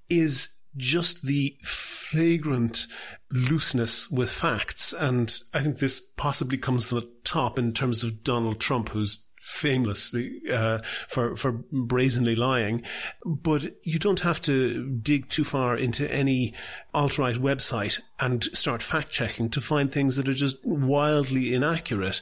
is 0.09 0.49
just 0.75 1.23
the 1.23 1.57
flagrant 1.61 2.87
looseness 3.31 4.09
with 4.09 4.29
facts. 4.29 4.93
And 4.93 5.35
I 5.53 5.59
think 5.59 5.79
this 5.79 5.99
possibly 5.99 6.57
comes 6.57 6.89
to 6.89 6.95
the 6.95 7.09
top 7.23 7.57
in 7.57 7.73
terms 7.73 8.03
of 8.03 8.23
Donald 8.23 8.59
Trump, 8.59 8.89
who's 8.89 9.25
famously 9.43 10.39
uh, 10.49 10.77
for 11.07 11.35
for 11.35 11.51
brazenly 11.51 12.33
lying, 12.33 12.81
but 13.25 13.75
you 13.83 13.99
don't 13.99 14.21
have 14.21 14.41
to 14.41 14.89
dig 14.89 15.27
too 15.27 15.43
far 15.43 15.75
into 15.75 16.11
any 16.11 16.53
alt 16.93 17.17
right 17.17 17.35
website 17.35 17.99
and 18.21 18.45
start 18.45 18.81
fact 18.81 19.09
checking 19.09 19.49
to 19.49 19.59
find 19.59 19.91
things 19.91 20.15
that 20.15 20.29
are 20.29 20.33
just 20.33 20.65
wildly 20.65 21.53
inaccurate. 21.53 22.21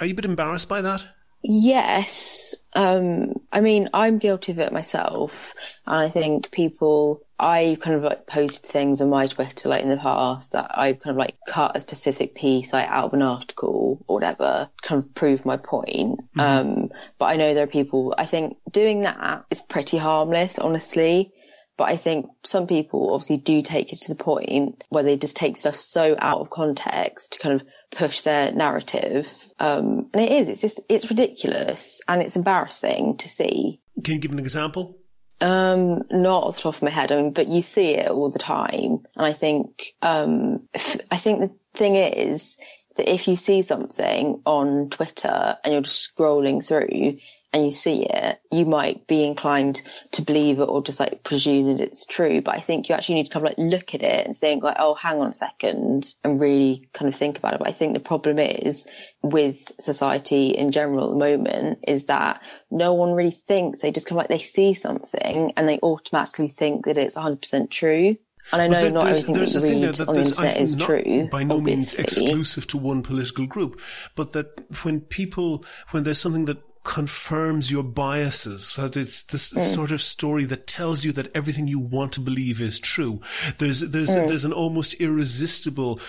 Are 0.00 0.06
you 0.06 0.12
a 0.12 0.16
bit 0.16 0.24
embarrassed 0.24 0.68
by 0.68 0.82
that? 0.82 1.06
Yes. 1.48 2.56
Um, 2.74 3.34
I 3.52 3.60
mean, 3.60 3.88
I'm 3.94 4.18
guilty 4.18 4.50
of 4.50 4.58
it 4.58 4.72
myself. 4.72 5.54
And 5.86 5.96
I 5.96 6.08
think 6.08 6.50
people, 6.50 7.22
I 7.38 7.78
kind 7.80 7.94
of 7.94 8.02
like 8.02 8.26
posted 8.26 8.68
things 8.68 9.00
on 9.00 9.10
my 9.10 9.28
Twitter, 9.28 9.68
like 9.68 9.82
in 9.82 9.88
the 9.88 9.96
past, 9.96 10.52
that 10.52 10.76
I 10.76 10.94
kind 10.94 11.12
of 11.12 11.16
like 11.18 11.36
cut 11.46 11.76
a 11.76 11.80
specific 11.80 12.34
piece 12.34 12.72
like 12.72 12.88
out 12.88 13.06
of 13.06 13.14
an 13.14 13.22
article 13.22 14.04
or 14.08 14.16
whatever, 14.16 14.68
kind 14.82 15.04
of 15.04 15.14
prove 15.14 15.46
my 15.46 15.56
point. 15.56 16.18
Mm-hmm. 16.18 16.40
Um, 16.40 16.90
but 17.16 17.26
I 17.26 17.36
know 17.36 17.54
there 17.54 17.64
are 17.64 17.68
people, 17.68 18.12
I 18.18 18.26
think 18.26 18.56
doing 18.68 19.02
that 19.02 19.44
is 19.48 19.60
pretty 19.60 19.98
harmless, 19.98 20.58
honestly. 20.58 21.32
But 21.76 21.88
I 21.88 21.96
think 21.96 22.26
some 22.42 22.66
people 22.66 23.12
obviously 23.12 23.36
do 23.36 23.60
take 23.60 23.92
it 23.92 24.02
to 24.02 24.14
the 24.14 24.22
point 24.22 24.82
where 24.88 25.02
they 25.02 25.16
just 25.16 25.36
take 25.36 25.58
stuff 25.58 25.76
so 25.76 26.16
out 26.18 26.40
of 26.40 26.50
context 26.50 27.34
to 27.34 27.38
kind 27.38 27.60
of 27.60 27.66
push 27.90 28.22
their 28.22 28.50
narrative. 28.52 29.28
Um, 29.58 30.08
and 30.14 30.22
it 30.22 30.32
is, 30.32 30.48
it's 30.48 30.62
just, 30.62 30.80
it's 30.88 31.10
ridiculous 31.10 32.00
and 32.08 32.22
it's 32.22 32.36
embarrassing 32.36 33.18
to 33.18 33.28
see. 33.28 33.80
Can 34.02 34.14
you 34.14 34.20
give 34.20 34.32
an 34.32 34.38
example? 34.38 34.98
Um, 35.42 36.04
not 36.10 36.44
off 36.44 36.56
the 36.56 36.62
top 36.62 36.76
of 36.76 36.82
my 36.82 36.90
head, 36.90 37.12
I 37.12 37.16
mean, 37.16 37.32
but 37.32 37.48
you 37.48 37.60
see 37.60 37.94
it 37.94 38.08
all 38.08 38.30
the 38.30 38.38
time. 38.38 39.00
And 39.14 39.26
I 39.26 39.34
think, 39.34 39.92
um, 40.00 40.68
I 40.74 41.18
think 41.18 41.40
the 41.40 41.50
thing 41.74 41.96
is 41.96 42.56
that 42.96 43.12
if 43.12 43.28
you 43.28 43.36
see 43.36 43.60
something 43.60 44.40
on 44.46 44.88
Twitter 44.88 45.58
and 45.62 45.72
you're 45.74 45.82
just 45.82 46.16
scrolling 46.16 46.66
through 46.66 47.18
and 47.56 47.64
you 47.64 47.72
see 47.72 48.04
it, 48.04 48.38
you 48.52 48.66
might 48.66 49.06
be 49.06 49.24
inclined 49.24 49.76
to 50.12 50.20
believe 50.20 50.60
it 50.60 50.64
or 50.64 50.82
just 50.82 51.00
like 51.00 51.22
presume 51.22 51.68
that 51.68 51.80
it's 51.80 52.04
true. 52.04 52.42
But 52.42 52.54
I 52.54 52.60
think 52.60 52.88
you 52.88 52.94
actually 52.94 53.14
need 53.14 53.26
to 53.26 53.32
kind 53.32 53.46
of 53.46 53.50
like 53.50 53.70
look 53.70 53.94
at 53.94 54.02
it 54.02 54.26
and 54.26 54.36
think 54.36 54.62
like, 54.62 54.76
oh, 54.78 54.92
hang 54.92 55.20
on 55.20 55.30
a 55.30 55.34
second 55.34 56.12
and 56.22 56.38
really 56.38 56.86
kind 56.92 57.08
of 57.08 57.14
think 57.14 57.38
about 57.38 57.54
it. 57.54 57.58
But 57.60 57.68
I 57.68 57.72
think 57.72 57.94
the 57.94 58.00
problem 58.00 58.38
is 58.38 58.86
with 59.22 59.72
society 59.80 60.48
in 60.48 60.70
general 60.70 61.06
at 61.06 61.10
the 61.12 61.16
moment 61.16 61.78
is 61.88 62.04
that 62.04 62.42
no 62.70 62.92
one 62.92 63.12
really 63.12 63.30
thinks 63.30 63.80
they 63.80 63.90
just 63.90 64.06
kind 64.06 64.18
of 64.18 64.24
like 64.24 64.28
they 64.28 64.44
see 64.44 64.74
something 64.74 65.52
and 65.56 65.66
they 65.66 65.78
automatically 65.78 66.48
think 66.48 66.84
that 66.84 66.98
it's 66.98 67.16
100% 67.16 67.70
true. 67.70 68.18
And 68.52 68.60
I 68.60 68.68
know 68.68 68.82
there, 68.82 68.90
not 68.92 69.06
everything 69.06 69.34
that 69.34 69.54
you 69.54 69.60
read 69.62 69.94
that 69.94 70.08
on 70.08 70.14
the 70.14 70.20
internet 70.20 70.56
is 70.58 70.76
true. 70.76 71.28
By 71.32 71.42
no 71.42 71.56
obviously. 71.56 71.74
means 71.74 71.94
exclusive 71.94 72.66
to 72.68 72.76
one 72.76 73.02
political 73.02 73.46
group, 73.46 73.80
but 74.14 74.34
that 74.34 74.60
when 74.84 75.00
people, 75.00 75.64
when 75.92 76.02
there's 76.02 76.20
something 76.20 76.44
that 76.44 76.58
confirms 76.86 77.70
your 77.70 77.82
biases, 77.82 78.74
that 78.76 78.96
it's 78.96 79.24
this 79.24 79.52
mm. 79.52 79.60
sort 79.60 79.90
of 79.90 80.00
story 80.00 80.44
that 80.44 80.66
tells 80.66 81.04
you 81.04 81.12
that 81.12 81.34
everything 81.36 81.66
you 81.66 81.80
want 81.80 82.12
to 82.12 82.20
believe 82.20 82.60
is 82.60 82.78
true. 82.78 83.20
There's, 83.58 83.80
there's, 83.80 84.10
mm. 84.10 84.28
there's 84.28 84.44
an 84.44 84.52
almost 84.52 84.94
irresistible 84.94 86.00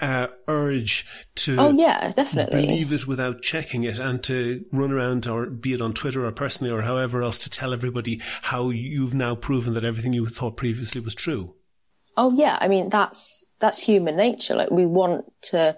uh, 0.00 0.28
urge 0.46 1.04
to 1.34 1.56
oh 1.58 1.70
yeah 1.70 2.12
definitely 2.12 2.60
believe 2.60 2.92
it 2.92 3.08
without 3.08 3.42
checking 3.42 3.82
it 3.82 3.98
and 3.98 4.22
to 4.22 4.64
run 4.70 4.92
around 4.92 5.26
or 5.26 5.46
be 5.46 5.72
it 5.72 5.80
on 5.80 5.92
Twitter 5.92 6.24
or 6.24 6.30
personally 6.30 6.72
or 6.72 6.82
however 6.82 7.20
else 7.20 7.40
to 7.40 7.50
tell 7.50 7.72
everybody 7.72 8.20
how 8.42 8.70
you've 8.70 9.12
now 9.12 9.34
proven 9.34 9.74
that 9.74 9.82
everything 9.82 10.12
you 10.12 10.24
thought 10.26 10.56
previously 10.56 11.00
was 11.00 11.16
true. 11.16 11.56
Oh 12.16 12.32
yeah, 12.32 12.56
I 12.60 12.68
mean 12.68 12.88
that's 12.88 13.44
that's 13.58 13.80
human 13.80 14.16
nature. 14.16 14.54
Like 14.54 14.70
we 14.70 14.86
want 14.86 15.24
to 15.50 15.76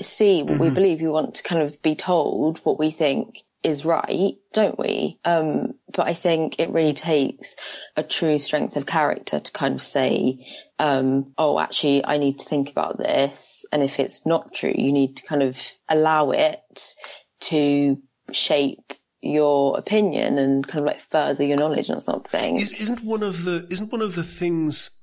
see 0.00 0.42
what 0.42 0.54
mm-hmm. 0.54 0.62
we 0.62 0.70
believe. 0.70 1.00
We 1.00 1.08
want 1.08 1.36
to 1.36 1.42
kind 1.42 1.62
of 1.62 1.80
be 1.82 1.94
told 1.94 2.58
what 2.58 2.78
we 2.78 2.90
think 2.90 3.42
is 3.62 3.84
right, 3.84 4.34
don't 4.52 4.78
we? 4.78 5.18
Um, 5.24 5.74
but 5.92 6.06
I 6.06 6.14
think 6.14 6.60
it 6.60 6.70
really 6.70 6.94
takes 6.94 7.56
a 7.96 8.02
true 8.02 8.38
strength 8.38 8.76
of 8.76 8.86
character 8.86 9.40
to 9.40 9.52
kind 9.52 9.74
of 9.74 9.82
say, 9.82 10.46
um, 10.78 11.32
oh, 11.36 11.58
actually, 11.58 12.04
I 12.04 12.18
need 12.18 12.38
to 12.38 12.44
think 12.44 12.70
about 12.70 12.96
this. 12.96 13.66
And 13.72 13.82
if 13.82 13.98
it's 13.98 14.24
not 14.24 14.54
true, 14.54 14.72
you 14.72 14.92
need 14.92 15.16
to 15.16 15.26
kind 15.26 15.42
of 15.42 15.60
allow 15.88 16.30
it 16.30 16.94
to 17.40 18.00
shape 18.30 18.92
your 19.20 19.78
opinion 19.78 20.38
and 20.38 20.66
kind 20.66 20.80
of 20.80 20.86
like 20.86 21.00
further 21.00 21.44
your 21.44 21.56
knowledge 21.56 21.90
on 21.90 21.98
something. 21.98 22.58
Is, 22.58 22.72
isn't 22.74 23.02
one 23.02 23.24
of 23.24 23.44
the, 23.44 23.66
isn't 23.70 23.90
one 23.90 24.02
of 24.02 24.14
the 24.14 24.22
things 24.22 24.95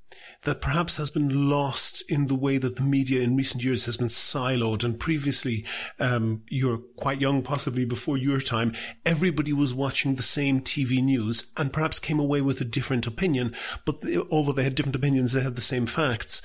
that 0.44 0.60
perhaps 0.60 0.96
has 0.96 1.10
been 1.10 1.48
lost 1.48 2.08
in 2.10 2.26
the 2.26 2.34
way 2.34 2.58
that 2.58 2.76
the 2.76 2.82
media 2.82 3.22
in 3.22 3.36
recent 3.36 3.64
years 3.64 3.86
has 3.86 3.96
been 3.96 4.08
siloed. 4.08 4.84
And 4.84 4.98
previously, 4.98 5.64
um, 5.98 6.42
you're 6.48 6.78
quite 6.96 7.20
young, 7.20 7.42
possibly 7.42 7.84
before 7.84 8.16
your 8.16 8.40
time, 8.40 8.72
everybody 9.04 9.52
was 9.52 9.74
watching 9.74 10.14
the 10.14 10.22
same 10.22 10.60
TV 10.60 11.02
news 11.02 11.52
and 11.56 11.72
perhaps 11.72 11.98
came 11.98 12.18
away 12.18 12.40
with 12.40 12.60
a 12.60 12.64
different 12.64 13.06
opinion. 13.06 13.54
But 13.84 13.96
although 14.30 14.52
they 14.52 14.64
had 14.64 14.74
different 14.74 14.96
opinions, 14.96 15.32
they 15.32 15.42
had 15.42 15.56
the 15.56 15.60
same 15.60 15.86
facts 15.86 16.42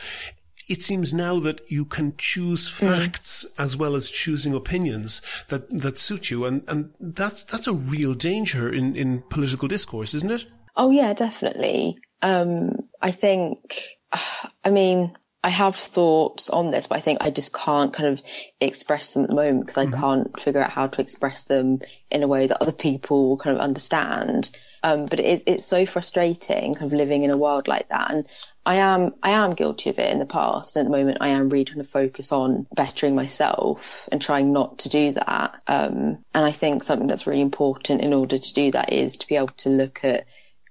it 0.69 0.83
seems 0.83 1.11
now 1.11 1.39
that 1.39 1.61
you 1.69 1.83
can 1.83 2.13
choose 2.17 2.69
mm. 2.69 2.87
facts 2.87 3.43
mm. 3.43 3.63
as 3.63 3.75
well 3.75 3.95
as 3.95 4.11
choosing 4.11 4.53
opinions 4.53 5.21
that, 5.47 5.67
that 5.71 5.97
suit 5.97 6.29
you. 6.29 6.45
And, 6.45 6.63
and 6.67 6.93
that's, 6.99 7.43
that's 7.43 7.67
a 7.67 7.73
real 7.73 8.13
danger 8.13 8.71
in, 8.71 8.95
in 8.95 9.23
political 9.29 9.67
discourse, 9.67 10.13
isn't 10.13 10.31
it? 10.31 10.45
Oh 10.75 10.91
yeah, 10.91 11.13
definitely. 11.13 11.97
Um, 12.21 12.78
I 13.01 13.11
think, 13.11 13.81
I 14.63 14.69
mean, 14.69 15.15
I 15.41 15.49
have 15.49 15.77
thoughts 15.77 16.49
on 16.49 16.69
this, 16.69 16.87
but 16.87 16.97
I 16.97 17.01
think 17.01 17.19
I 17.21 17.29
just 17.29 17.53
can't 17.53 17.93
kind 17.93 18.09
of 18.09 18.21
express 18.59 19.13
them 19.13 19.23
at 19.23 19.29
the 19.29 19.35
moment 19.35 19.61
because 19.61 19.77
I 19.77 19.85
mm-hmm. 19.85 19.99
can't 19.99 20.39
figure 20.39 20.61
out 20.61 20.69
how 20.69 20.87
to 20.87 21.01
express 21.01 21.45
them 21.45 21.79
in 22.11 22.23
a 22.23 22.27
way 22.27 22.47
that 22.47 22.61
other 22.61 22.73
people 22.73 23.37
kind 23.37 23.55
of 23.55 23.61
understand. 23.61 24.51
Um, 24.83 25.05
but 25.05 25.19
it 25.19 25.25
is, 25.25 25.43
it's 25.47 25.65
so 25.65 25.85
frustrating 25.85 26.75
kind 26.75 26.85
of 26.85 26.93
living 26.93 27.21
in 27.21 27.31
a 27.31 27.37
world 27.37 27.69
like 27.69 27.87
that. 27.87 28.11
And 28.11 28.27
I 28.65 28.75
am, 28.75 29.15
I 29.23 29.31
am 29.31 29.51
guilty 29.51 29.89
of 29.89 29.99
it 29.99 30.11
in 30.11 30.19
the 30.19 30.25
past. 30.25 30.75
And 30.75 30.85
at 30.85 30.91
the 30.91 30.97
moment 30.97 31.19
I 31.21 31.29
am 31.29 31.47
really 31.47 31.63
trying 31.63 31.85
to 31.85 31.89
focus 31.89 32.33
on 32.33 32.67
bettering 32.75 33.15
myself 33.15 34.09
and 34.11 34.21
trying 34.21 34.51
not 34.51 34.79
to 34.79 34.89
do 34.89 35.13
that. 35.13 35.63
Um, 35.67 36.17
and 36.33 36.45
I 36.45 36.51
think 36.51 36.83
something 36.83 37.07
that's 37.07 37.27
really 37.27 37.41
important 37.41 38.01
in 38.01 38.13
order 38.13 38.37
to 38.37 38.53
do 38.53 38.71
that 38.71 38.91
is 38.91 39.17
to 39.17 39.27
be 39.27 39.37
able 39.37 39.47
to 39.59 39.69
look 39.69 40.03
at 40.03 40.25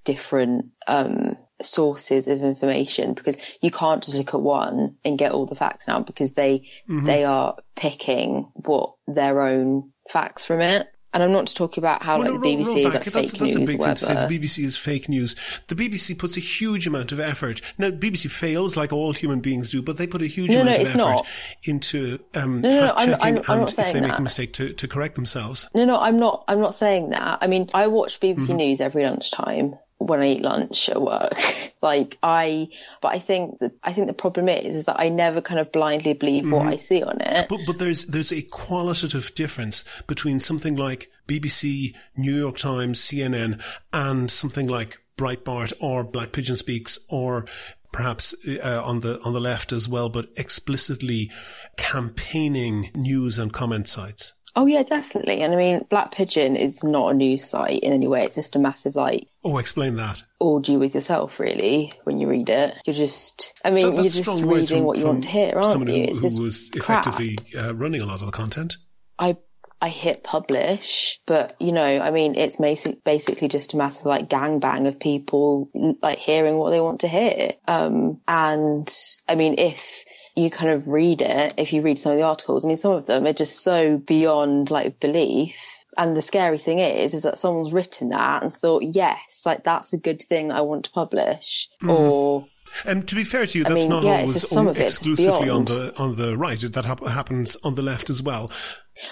different, 0.05 0.73
um, 0.87 1.38
sources 1.63 2.29
of 2.29 2.43
information 2.43 3.15
because 3.15 3.37
you 3.61 3.71
can't 3.71 4.03
just 4.03 4.15
look 4.17 4.35
at 4.35 4.41
one 4.41 4.97
and 5.05 5.19
get 5.19 5.33
all 5.33 5.47
the 5.47 5.57
facts 5.57 5.89
now 5.89 6.01
because 6.01 6.35
they 6.35 6.61
mm-hmm. 6.89 7.05
they 7.05 7.25
are 7.25 7.57
picking 7.75 8.51
what 8.55 8.95
their 9.07 9.41
own 9.41 9.91
facts 10.11 10.45
from 10.45 10.61
it 10.61 10.87
And 11.15 11.23
I'm 11.23 11.33
not 11.33 11.47
talking 11.49 11.83
about 11.83 12.03
how 12.03 12.19
Well, 12.19 12.33
like 12.33 12.35
no, 12.35 12.41
the 12.43 12.57
BBC 12.57 12.67
roll 12.67 12.77
is 12.77 12.85
like 12.85 12.93
that's, 12.93 13.05
fake 13.05 13.41
that's 13.41 13.55
a 13.55 13.59
news 13.59 13.71
big 13.71 13.79
thing 13.81 13.95
to 13.95 13.97
say. 13.97 14.15
whatever. 14.15 14.29
The 14.29 14.39
BBC 14.39 14.65
is 14.65 14.77
fake 14.77 15.09
news. 15.09 15.37
The 15.69 15.75
BBC 15.75 16.19
puts 16.19 16.37
a 16.37 16.41
huge 16.41 16.87
amount 16.87 17.13
of 17.13 17.19
effort. 17.19 17.61
Now, 17.79 17.89
BBC 17.91 18.31
fails 18.31 18.77
like 18.77 18.93
all 18.93 19.13
human 19.15 19.41
beings 19.41 19.71
do, 19.71 19.81
but 19.81 19.97
they 19.97 20.07
put 20.07 20.21
a 20.23 20.27
huge 20.27 20.51
No, 20.51 20.61
amount 20.61 20.77
no, 20.77 20.83
of 20.83 20.89
effort 20.89 20.99
not. 20.99 21.27
into 21.65 22.19
um, 22.35 22.61
no, 22.61 22.69
no, 22.71 22.81
fact 22.81 22.99
I'm- 22.99 23.09
checking 23.09 23.25
I'm- 23.25 23.37
I'm 23.49 23.51
and 23.53 23.61
not 23.61 23.71
if 23.71 23.77
they 23.77 23.83
saying 23.85 24.05
make 24.07 24.19
a 24.19 24.23
mistake 24.23 24.53
to, 24.55 24.73
to 24.75 24.87
correct 24.87 25.15
themselves. 25.15 25.69
No, 25.75 25.85
no, 25.87 25.99
I'm 25.99 26.19
not. 26.19 26.45
I'm 26.47 26.61
not 26.61 26.75
saying 26.75 27.11
that. 27.11 27.39
I 27.41 27.47
mean, 27.47 27.71
I 27.75 27.87
watch 27.87 28.21
BBC 28.21 28.37
Mm-hmm. 28.49 28.57
News 28.57 28.81
every 28.83 29.05
lunchtime 29.05 29.77
when 30.09 30.21
I 30.21 30.29
eat 30.29 30.43
lunch 30.43 30.89
at 30.89 31.01
work. 31.01 31.35
like 31.83 32.19
I, 32.23 32.69
but 33.01 33.15
I 33.15 33.19
think 33.19 33.59
that 33.61 33.73
I 33.83 33.93
think 33.93 34.07
the 34.07 34.13
problem 34.13 34.49
is, 34.49 34.75
is 34.75 34.85
that 34.87 34.99
I 34.99 35.09
never 35.09 35.41
kind 35.41 35.61
of 35.61 35.71
blindly 35.73 36.15
believe 36.15 36.51
what 36.51 36.63
Mm-hmm. 36.63 36.69
I 36.69 36.77
see 36.77 37.03
on 37.03 37.21
it. 37.21 37.49
But 37.49 37.61
but 37.67 37.79
there's 37.79 38.07
there's 38.07 38.33
a 38.33 38.43
qualitative 38.43 39.35
difference 39.35 39.85
between 40.07 40.41
something 40.41 40.77
like 40.77 41.11
BBC, 41.27 41.95
New 42.17 42.35
York 42.35 42.59
Times, 42.59 43.01
CNN, 43.01 43.63
and 43.93 44.31
something 44.31 44.67
like 44.67 44.99
Breitbart 45.17 45.73
or 45.81 46.05
Black 46.05 46.33
Pigeon 46.33 46.57
Speaks 46.57 46.99
or 47.09 47.45
perhaps 47.93 48.35
uh, 48.47 48.83
on 48.85 49.01
the 49.01 49.21
on 49.23 49.33
the 49.33 49.41
left 49.41 49.73
as 49.73 49.89
well, 49.89 50.09
but 50.09 50.29
explicitly 50.37 51.31
campaigning 51.77 52.91
news 52.95 53.39
and 53.39 53.53
comment 53.53 53.89
sites. 53.89 54.35
Oh 54.61 54.67
yeah, 54.67 54.83
definitely. 54.83 55.41
And 55.43 55.55
I 55.55 55.57
mean, 55.57 55.87
Black 55.89 56.11
Pigeon 56.11 56.57
is 56.57 56.83
not 56.83 57.13
a 57.13 57.15
news 57.15 57.45
site 57.49 57.81
in 57.85 57.93
any 57.93 58.09
way. 58.09 58.25
It's 58.25 58.35
just 58.35 58.57
a 58.57 58.59
massive 58.59 58.97
like 58.97 59.29
Oh, 59.45 59.59
explain 59.59 59.95
that. 59.97 60.21
orgy 60.41 60.77
with 60.77 60.97
yourself, 60.97 61.39
really. 61.39 61.93
When 62.03 62.19
you 62.19 62.29
read 62.29 62.49
it, 62.51 62.75
you're 62.85 62.95
just. 62.95 63.53
I 63.65 63.71
mean, 63.71 63.95
That- 63.95 64.03
you're 64.03 64.11
just 64.25 64.43
reading 64.45 64.67
from- 64.79 64.85
what 64.85 64.99
you 64.99 65.07
want 65.07 65.23
to 65.25 65.31
hear, 65.31 65.53
aren't 65.55 65.67
someone 65.69 65.89
you? 65.95 66.03
who, 66.07 66.11
It's 66.11 66.37
who 66.37 66.43
was 66.43 66.71
crap. 66.71 67.07
effectively 67.07 67.39
uh, 67.57 67.73
running 67.73 68.01
a 68.01 68.07
lot 68.07 68.19
of 68.21 68.27
the 68.27 68.33
content. 68.33 68.77
I 69.17 69.37
I 69.81 69.91
hit 69.91 70.25
publish, 70.25 71.21
but 71.25 71.55
you 71.61 71.71
know, 71.71 71.85
I 72.01 72.11
mean, 72.11 72.35
it's 72.35 72.57
basically 72.57 73.47
just 73.47 73.75
a 73.75 73.77
massive 73.77 74.07
like 74.07 74.29
gangbang 74.29 74.89
of 74.89 74.99
people 74.99 75.71
like 76.03 76.19
hearing 76.19 76.57
what 76.57 76.71
they 76.71 76.81
want 76.81 77.03
to 77.03 77.09
hear. 77.09 77.53
Um, 77.69 78.21
and 78.27 78.93
I 79.29 79.37
mean, 79.37 79.55
if 79.59 80.05
you 80.39 80.51
kind 80.51 80.71
of 80.71 80.87
read 80.89 81.21
it, 81.21 81.55
if 81.57 81.73
you 81.73 81.83
read 81.83 81.99
some 81.99 82.13
of 82.13 82.19
the 82.19 82.25
articles, 82.25 82.65
I 82.65 82.69
mean, 82.69 82.77
some 82.77 82.93
of 82.93 83.07
them 83.07 83.27
are 83.27 83.33
just 83.33 83.63
so 83.63 83.97
beyond 83.99 84.71
like 84.71 85.01
belief. 85.01 85.75
And 85.97 86.17
the 86.17 86.23
scary 86.23 86.59
thing 86.59 86.79
is, 86.79 87.13
is 87.13 87.23
that 87.23 87.39
someone's 87.39 87.73
written 87.73 88.11
that 88.11 88.45
and 88.45 88.55
thought, 88.55 88.85
yes, 88.85 89.43
like 89.45 89.65
that's 89.65 89.93
a 89.93 89.99
good 89.99 90.23
thing 90.23 90.53
I 90.53 90.61
want 90.61 90.85
to 90.85 90.93
publish. 90.93 91.69
Or 91.87 92.47
Um, 92.85 93.03
to 93.03 93.15
be 93.17 93.25
fair 93.25 93.47
to 93.47 93.59
you, 93.59 93.65
that's 93.65 93.75
mean, 93.75 93.89
not 93.89 94.05
yeah, 94.05 94.11
always 94.19 94.35
just 94.35 94.51
some 94.51 94.69
of 94.69 94.79
it's 94.79 94.95
exclusively 94.95 95.49
on 95.49 95.65
the 95.65 95.97
on 95.99 96.17
the 96.17 96.37
right. 96.37 96.61
That 96.61 96.85
hap- 96.85 97.05
happens 97.05 97.57
on 97.65 97.75
the 97.75 97.83
left 97.83 98.11
as 98.11 98.23
well. 98.23 98.51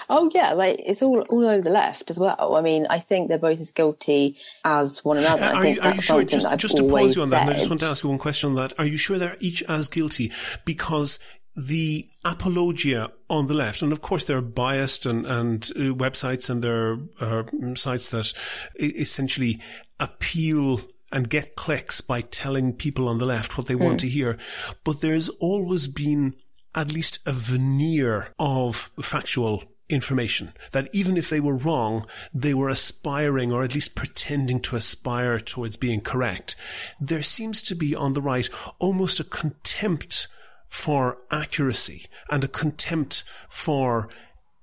Oh 0.09 0.29
yeah, 0.33 0.53
like 0.53 0.81
it's 0.85 1.01
all 1.01 1.21
all 1.21 1.45
over 1.47 1.61
the 1.61 1.69
left 1.69 2.09
as 2.09 2.19
well. 2.19 2.55
I 2.55 2.61
mean, 2.61 2.87
I 2.89 2.99
think 2.99 3.29
they're 3.29 3.37
both 3.37 3.59
as 3.59 3.71
guilty 3.71 4.37
as 4.63 5.03
one 5.03 5.17
another. 5.17 5.43
I 5.43 5.47
Uh, 5.47 5.53
Are 5.55 5.61
think 5.61 5.75
you, 5.77 5.81
are 5.81 5.87
you 5.87 5.93
that's 5.93 6.05
sure? 6.05 6.15
something 6.17 6.27
Just, 6.27 6.45
I've 6.47 6.59
just 6.59 6.77
to 6.77 6.83
pause 6.83 6.91
always 6.91 7.15
you 7.15 7.21
on 7.23 7.29
that, 7.29 7.41
and 7.41 7.49
I 7.51 7.53
just 7.53 7.69
want 7.69 7.81
to 7.81 7.87
ask 7.87 8.03
you 8.03 8.09
one 8.09 8.19
question 8.19 8.49
on 8.49 8.55
that. 8.55 8.73
Are 8.79 8.85
you 8.85 8.97
sure 8.97 9.17
they're 9.17 9.37
each 9.39 9.63
as 9.63 9.87
guilty? 9.87 10.31
Because 10.65 11.19
the 11.55 12.05
apologia 12.23 13.11
on 13.29 13.47
the 13.47 13.53
left, 13.53 13.81
and 13.81 13.91
of 13.91 14.01
course 14.01 14.25
they're 14.25 14.41
biased 14.41 15.05
and, 15.05 15.25
and 15.25 15.69
uh, 15.75 15.79
websites 15.95 16.49
and 16.49 16.61
they're 16.63 16.97
uh, 17.19 17.43
sites 17.75 18.11
that 18.11 18.31
essentially 18.79 19.59
appeal 19.99 20.81
and 21.11 21.29
get 21.29 21.55
clicks 21.55 22.01
by 22.01 22.21
telling 22.21 22.73
people 22.73 23.07
on 23.07 23.17
the 23.17 23.25
left 23.25 23.57
what 23.57 23.67
they 23.67 23.75
want 23.75 23.99
to 24.01 24.07
hear. 24.09 24.37
But 24.83 25.01
there's 25.01 25.29
always 25.29 25.87
been 25.87 26.35
at 26.75 26.91
least 26.93 27.19
a 27.25 27.31
veneer 27.31 28.27
of 28.37 28.91
factual 29.01 29.63
information 29.89 30.53
that 30.71 30.93
even 30.93 31.17
if 31.17 31.29
they 31.29 31.39
were 31.39 31.55
wrong, 31.55 32.05
they 32.33 32.53
were 32.53 32.69
aspiring 32.69 33.51
or 33.51 33.63
at 33.63 33.73
least 33.73 33.95
pretending 33.95 34.59
to 34.59 34.75
aspire 34.75 35.39
towards 35.39 35.77
being 35.77 36.01
correct. 36.01 36.55
There 36.99 37.23
seems 37.23 37.61
to 37.63 37.75
be 37.75 37.95
on 37.95 38.13
the 38.13 38.21
right 38.21 38.49
almost 38.79 39.19
a 39.19 39.23
contempt 39.23 40.27
for 40.67 41.19
accuracy 41.31 42.05
and 42.29 42.43
a 42.43 42.49
contempt 42.49 43.23
for 43.49 44.09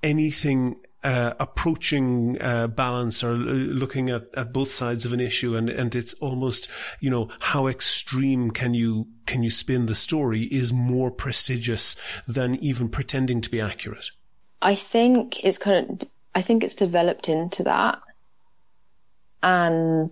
anything 0.03 0.77
uh, 1.03 1.35
approaching 1.39 2.41
uh, 2.41 2.67
balance 2.67 3.23
or 3.23 3.35
looking 3.35 4.09
at, 4.09 4.27
at 4.35 4.53
both 4.53 4.71
sides 4.71 5.05
of 5.05 5.13
an 5.13 5.21
issue 5.21 5.55
and, 5.55 5.69
and 5.69 5.95
it's 5.95 6.15
almost 6.15 6.69
you 6.99 7.11
know 7.11 7.29
how 7.41 7.67
extreme 7.67 8.51
can 8.51 8.73
you 8.73 9.07
can 9.27 9.43
you 9.43 9.51
spin 9.51 9.85
the 9.85 9.95
story 9.95 10.45
is 10.45 10.73
more 10.73 11.11
prestigious 11.11 11.95
than 12.27 12.55
even 12.57 12.89
pretending 12.89 13.43
to 13.43 13.51
be 13.51 13.61
accurate 13.61 14.13
I 14.65 14.75
think 14.77 15.45
it's 15.45 15.59
kind 15.59 16.03
of, 16.03 16.09
I 16.35 16.41
think 16.41 16.65
it's 16.65 16.75
developed 16.75 17.29
into 17.29 17.65
that. 17.65 18.01
And 19.43 20.11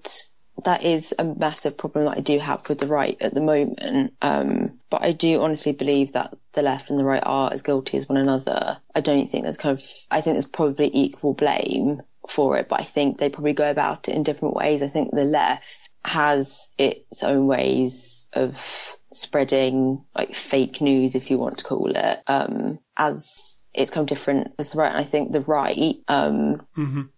that 0.64 0.84
is 0.84 1.14
a 1.18 1.24
massive 1.24 1.78
problem 1.78 2.04
that 2.04 2.18
I 2.18 2.20
do 2.20 2.38
have 2.38 2.68
with 2.68 2.78
the 2.78 2.86
right 2.86 3.16
at 3.20 3.32
the 3.32 3.40
moment. 3.40 4.12
Um, 4.20 4.78
but 4.90 5.02
I 5.02 5.12
do 5.12 5.40
honestly 5.40 5.72
believe 5.72 6.12
that 6.12 6.36
the 6.52 6.60
left 6.60 6.90
and 6.90 6.98
the 6.98 7.04
right 7.04 7.22
are 7.24 7.50
as 7.50 7.62
guilty 7.62 7.96
as 7.96 8.06
one 8.06 8.18
another. 8.18 8.76
I 8.94 9.00
don't 9.00 9.30
think 9.30 9.44
there's 9.44 9.56
kind 9.56 9.78
of, 9.78 9.84
I 10.10 10.20
think 10.20 10.34
there's 10.34 10.46
probably 10.46 10.90
equal 10.92 11.32
blame 11.32 12.02
for 12.28 12.58
it, 12.58 12.68
but 12.68 12.78
I 12.78 12.84
think 12.84 13.16
they 13.16 13.30
probably 13.30 13.54
go 13.54 13.70
about 13.70 14.08
it 14.08 14.14
in 14.14 14.22
different 14.22 14.54
ways. 14.54 14.82
I 14.82 14.88
think 14.88 15.12
the 15.12 15.24
left 15.24 15.64
has 16.04 16.68
its 16.76 17.22
own 17.22 17.46
ways 17.46 18.26
of 18.34 18.94
spreading 19.14 20.04
like 20.14 20.34
fake 20.34 20.82
news, 20.82 21.14
if 21.14 21.30
you 21.30 21.38
want 21.38 21.58
to 21.58 21.64
call 21.64 21.90
it, 21.90 22.22
um, 22.26 22.78
as 22.98 23.61
it's 23.74 23.90
kind 23.90 24.02
of 24.02 24.08
different 24.08 24.52
as 24.58 24.70
the 24.70 24.78
right. 24.78 24.90
And 24.90 24.98
I 24.98 25.04
think 25.04 25.32
the 25.32 25.40
right, 25.40 25.96
um, 26.08 26.60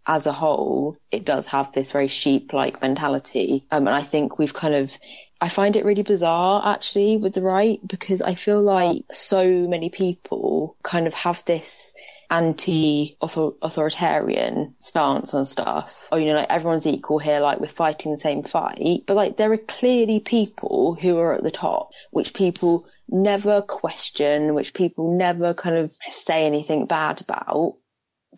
as 0.07 0.27
a 0.27 0.33
whole, 0.33 0.97
it 1.11 1.25
does 1.25 1.49
have 1.49 1.73
this 1.73 1.93
very 1.93 2.09
sheep-like 2.09 2.81
mentality. 2.81 3.65
Um, 3.71 3.87
and 3.87 3.97
I 3.97 4.03
think 4.03 4.39
we've 4.39 4.55
kind 4.55 4.75
of, 4.75 4.97
I 5.45 5.49
find 5.49 5.77
it 5.77 5.85
really 5.85 6.03
bizarre 6.03 6.75
actually 6.75 7.19
with 7.19 7.35
the 7.35 7.43
right 7.43 7.79
because 7.87 8.23
I 8.23 8.35
feel 8.35 8.63
like 8.63 9.05
so 9.13 9.69
many 9.69 9.91
people 9.91 10.75
kind 10.83 11.07
of 11.07 11.13
have 11.13 11.45
this 11.45 11.95
anti-authoritarian 12.31 14.75
stance 14.81 15.35
on 15.35 15.45
stuff. 15.45 16.09
Oh, 16.11 16.17
you 16.17 16.29
know, 16.29 16.37
like 16.37 16.49
everyone's 16.49 16.87
equal 16.87 17.19
here, 17.19 17.41
like 17.41 17.61
we're 17.61 17.67
fighting 17.67 18.13
the 18.13 18.19
same 18.19 18.43
fight. 18.43 19.03
But 19.07 19.17
like 19.17 19.37
there 19.37 19.53
are 19.53 19.59
clearly 19.59 20.21
people 20.21 20.97
who 20.99 21.19
are 21.19 21.35
at 21.35 21.43
the 21.43 21.51
top, 21.51 21.91
which 22.11 22.33
people 22.33 22.83
never 23.07 23.61
question, 23.61 24.55
which 24.55 24.73
people 24.73 25.19
never 25.19 25.53
kind 25.53 25.77
of 25.77 25.95
say 26.09 26.47
anything 26.47 26.87
bad 26.87 27.21
about 27.21 27.75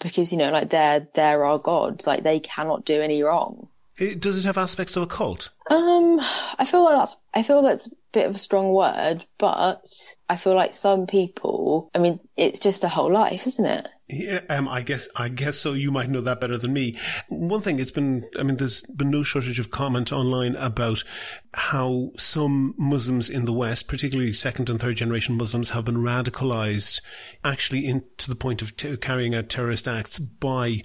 because, 0.00 0.32
you 0.32 0.38
know, 0.38 0.50
like 0.50 0.70
they're, 0.70 1.06
they're 1.14 1.44
our 1.44 1.60
gods. 1.60 2.04
Like 2.04 2.24
they 2.24 2.40
cannot 2.40 2.84
do 2.84 3.00
any 3.00 3.22
wrong. 3.22 3.68
It, 3.98 4.20
does 4.20 4.44
it 4.44 4.46
have 4.46 4.58
aspects 4.58 4.96
of 4.96 5.02
a 5.02 5.06
cult? 5.06 5.50
Um, 5.70 6.20
I 6.58 6.64
feel 6.64 6.84
like 6.84 6.96
that's 6.96 7.16
I 7.34 7.42
feel 7.42 7.62
that's 7.62 7.92
bit 8.16 8.26
of 8.26 8.34
a 8.34 8.38
strong 8.38 8.72
word, 8.72 9.26
but 9.36 9.78
I 10.26 10.36
feel 10.36 10.54
like 10.54 10.74
some 10.74 11.06
people. 11.06 11.90
I 11.94 11.98
mean, 11.98 12.18
it's 12.34 12.60
just 12.60 12.82
a 12.82 12.88
whole 12.88 13.12
life, 13.12 13.46
isn't 13.46 13.66
it? 13.66 13.88
Yeah, 14.08 14.40
um, 14.48 14.68
I 14.68 14.80
guess, 14.80 15.10
I 15.16 15.28
guess 15.28 15.58
so. 15.58 15.74
You 15.74 15.90
might 15.90 16.08
know 16.08 16.22
that 16.22 16.40
better 16.40 16.56
than 16.56 16.72
me. 16.72 16.96
One 17.28 17.60
thing, 17.60 17.78
it's 17.78 17.90
been, 17.90 18.26
I 18.38 18.42
mean, 18.42 18.56
there's 18.56 18.82
been 18.84 19.10
no 19.10 19.22
shortage 19.22 19.58
of 19.58 19.70
comment 19.70 20.12
online 20.12 20.56
about 20.56 21.04
how 21.52 22.12
some 22.16 22.74
Muslims 22.78 23.28
in 23.28 23.44
the 23.44 23.52
West, 23.52 23.86
particularly 23.86 24.32
second 24.32 24.70
and 24.70 24.80
third 24.80 24.96
generation 24.96 25.36
Muslims, 25.36 25.70
have 25.70 25.84
been 25.84 25.96
radicalized 25.96 27.02
actually 27.44 27.86
in, 27.86 28.02
to 28.16 28.30
the 28.30 28.36
point 28.36 28.62
of 28.62 28.78
t- 28.78 28.96
carrying 28.96 29.34
out 29.34 29.50
terrorist 29.50 29.86
acts 29.86 30.18
by 30.18 30.76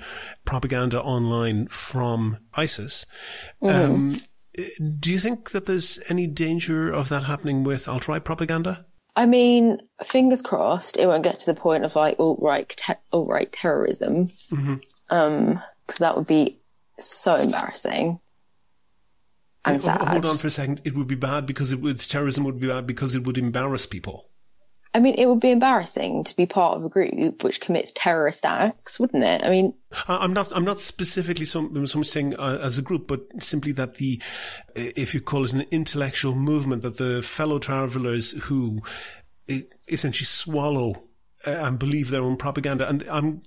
propaganda 0.44 1.02
online 1.02 1.68
from 1.68 2.40
ISIS. 2.56 3.06
Um, 3.62 4.16
do 5.00 5.12
you 5.12 5.20
think 5.20 5.52
that 5.52 5.66
there's 5.66 6.00
any 6.10 6.28
danger 6.28 6.92
of 6.92 7.10
that 7.10 7.24
happening 7.24 7.64
with 7.64 7.88
alt-right 7.88 8.24
propaganda? 8.24 8.86
I 9.16 9.26
mean, 9.26 9.80
fingers 10.04 10.42
crossed, 10.42 10.98
it 10.98 11.06
won't 11.06 11.24
get 11.24 11.40
to 11.42 11.46
the 11.46 11.60
point 11.60 11.84
of 11.84 11.96
like 11.96 12.18
alt 12.20 12.40
right 12.42 12.68
te- 12.70 12.94
alt 13.12 13.28
right 13.28 13.52
terrorism, 13.52 14.28
um, 15.10 15.62
because 15.86 16.00
that 16.00 16.16
would 16.16 16.28
be 16.28 16.60
so 17.00 17.36
embarrassing 17.36 18.20
and 19.66 19.82
sad. 19.82 20.08
Hold 20.08 20.26
on 20.26 20.38
for 20.38 20.48
a 20.48 20.52
second. 20.52 20.82
It 20.86 20.96
would 20.96 21.08
be 21.08 21.16
bad 21.16 21.46
because 21.46 21.74
it 21.74 21.82
would, 21.82 22.00
terrorism 22.00 22.46
would 22.46 22.60
be 22.60 22.68
bad 22.68 22.88
because 22.88 23.14
it 23.14 23.26
would 23.26 23.38
embarrass 23.38 23.86
people. 23.86 24.30
I 24.94 25.00
mean, 25.00 25.16
it 25.18 25.26
would 25.26 25.40
be 25.40 25.52
embarrassing 25.52 26.26
to 26.26 26.36
be 26.36 26.46
part 26.46 26.76
of 26.76 26.84
a 26.84 26.90
group 26.90 27.44
which 27.44 27.62
commits 27.62 27.94
terrorist 27.96 28.46
acts, 28.46 29.00
wouldn't 29.00 29.24
it? 29.24 29.42
I 29.42 29.50
mean, 29.50 29.74
I'm 30.08 30.34
not. 30.34 30.52
I'm 30.54 30.66
not 30.66 30.82
specifically 30.82 31.46
so, 31.46 31.70
saying 32.04 32.36
uh, 32.36 32.60
as 32.62 32.78
a 32.78 32.82
group, 32.82 33.08
but 33.08 33.22
simply 33.42 33.72
that 33.74 33.96
the, 33.96 34.22
if 34.76 35.14
you 35.14 35.22
call 35.22 35.46
it 35.46 35.54
an 35.54 35.66
intellectual 35.72 36.36
movement, 36.36 36.82
that 36.82 36.98
the 36.98 37.22
fellow 37.22 37.58
travellers 37.58 38.32
who 38.44 38.82
essentially 39.88 40.26
swallow 40.26 40.96
uh, 41.48 41.52
and 41.52 41.80
believe 41.80 42.10
their 42.10 42.22
own 42.22 42.36
propaganda, 42.36 42.88
and 42.88 43.04
I'm 43.10 43.42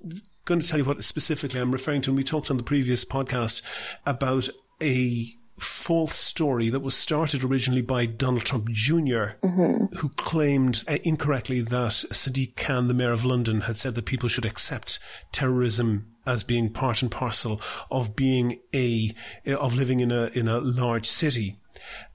going 0.47 0.61
to 0.61 0.67
tell 0.67 0.79
you 0.79 0.85
what 0.85 1.05
specifically 1.05 1.61
I'm 1.61 1.73
referring 1.73 2.01
to. 2.03 2.11
And 2.11 2.17
we 2.17 2.25
talked 2.25 2.51
on 2.51 2.57
the 2.57 2.63
previous 2.63 3.05
podcast 3.05 3.63
about 4.07 4.49
a 4.83 5.35
false 5.59 6.17
story 6.17 6.69
that 6.69 6.81
was 6.81 6.97
started 6.97 7.45
originally 7.45 7.83
by 7.83 8.07
Donald 8.07 8.45
Trump 8.45 8.69
junior 8.71 9.37
Mm-hmm. 9.43 9.97
who 9.99 10.09
claimed 10.11 10.85
uh, 10.89 10.99
incorrectly 11.05 11.61
that 11.61 11.91
Sadiq 11.91 12.57
Khan, 12.57 12.89
the 12.89 12.95
mayor 12.95 13.13
of 13.13 13.25
London, 13.25 13.63
had 13.63 13.79
said 13.79 13.95
that 13.95 14.05
people 14.05 14.29
should 14.29 14.45
accept 14.45 14.99
terrorism 15.33 16.07
as 16.27 16.43
being 16.43 16.73
part 16.73 17.03
and 17.03 17.11
parcel 17.11 17.61
of 17.91 18.17
being 18.17 18.59
a 18.75 19.13
of 19.47 19.77
living 19.77 20.01
in 20.01 20.11
a 20.11 20.27
in 20.35 20.49
a 20.49 20.59
large 20.59 21.07
city. 21.07 21.61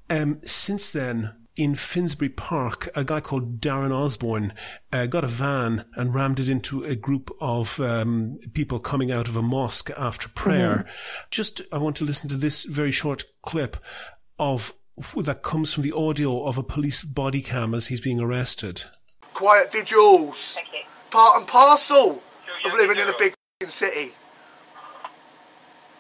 Um, 0.10 0.40
since 0.44 0.92
then, 0.92 1.36
in 1.60 1.76
Finsbury 1.76 2.30
Park, 2.30 2.88
a 2.96 3.04
guy 3.04 3.20
called 3.20 3.60
Darren 3.60 3.92
Osborne 3.92 4.54
uh, 4.94 5.08
got 5.08 5.26
a 5.26 5.28
van 5.28 5.84
and 5.96 6.16
rammed 6.16 6.40
it 6.40 6.48
into 6.48 6.84
a 6.84 6.96
group 6.96 7.30
of 7.42 7.82
um, 7.82 8.40
people 8.54 8.80
coming 8.80 9.12
out 9.12 9.28
of 9.28 9.36
a 9.36 9.42
mosque 9.42 9.92
after 9.98 10.30
prayer. 10.30 10.86
Just, 11.30 11.62
I 11.74 11.78
want 11.78 11.98
to 11.98 12.06
listen 12.06 12.30
to 12.30 12.38
this 12.38 12.64
very 12.64 12.92
short 12.92 13.26
clip 13.42 13.76
of 14.40 14.74
that 15.18 15.44
comes 15.44 15.74
from 15.74 15.84
the 15.84 15.92
audio 15.92 16.44
of 16.44 16.58
a 16.58 16.64
police 16.64 17.02
body 17.02 17.42
cam 17.42 17.74
as 17.74 17.88
he's 17.88 18.02
being 18.02 18.20
arrested. 18.22 18.84
quiet 19.34 19.72
vigils. 19.72 20.58
Part 21.10 21.40
and 21.40 21.48
parcel 21.48 22.22
of 22.66 22.74
living 22.74 22.98
in 22.98 23.08
a 23.10 23.14
big 23.18 23.34
city. 23.68 24.14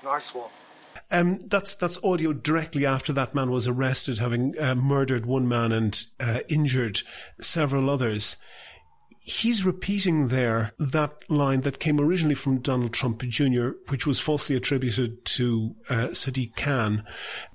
Nice 0.03 0.33
one. 0.33 0.49
Um, 1.11 1.39
that's 1.39 1.75
that's 1.75 2.03
audio 2.03 2.33
directly 2.33 2.85
after 2.85 3.11
that 3.13 3.33
man 3.33 3.49
was 3.49 3.67
arrested, 3.67 4.19
having 4.19 4.59
uh, 4.59 4.75
murdered 4.75 5.25
one 5.25 5.47
man 5.47 5.71
and 5.71 6.05
uh, 6.19 6.41
injured 6.49 7.01
several 7.39 7.89
others. 7.89 8.37
He's 9.19 9.65
repeating 9.65 10.29
there 10.29 10.71
that 10.79 11.29
line 11.29 11.61
that 11.61 11.79
came 11.79 11.99
originally 11.99 12.35
from 12.35 12.59
Donald 12.59 12.93
Trump 12.93 13.21
Jr., 13.21 13.71
which 13.87 14.07
was 14.07 14.19
falsely 14.19 14.55
attributed 14.55 15.23
to 15.25 15.75
uh, 15.87 16.07
Sadiq 16.13 16.55
Khan. 16.55 17.03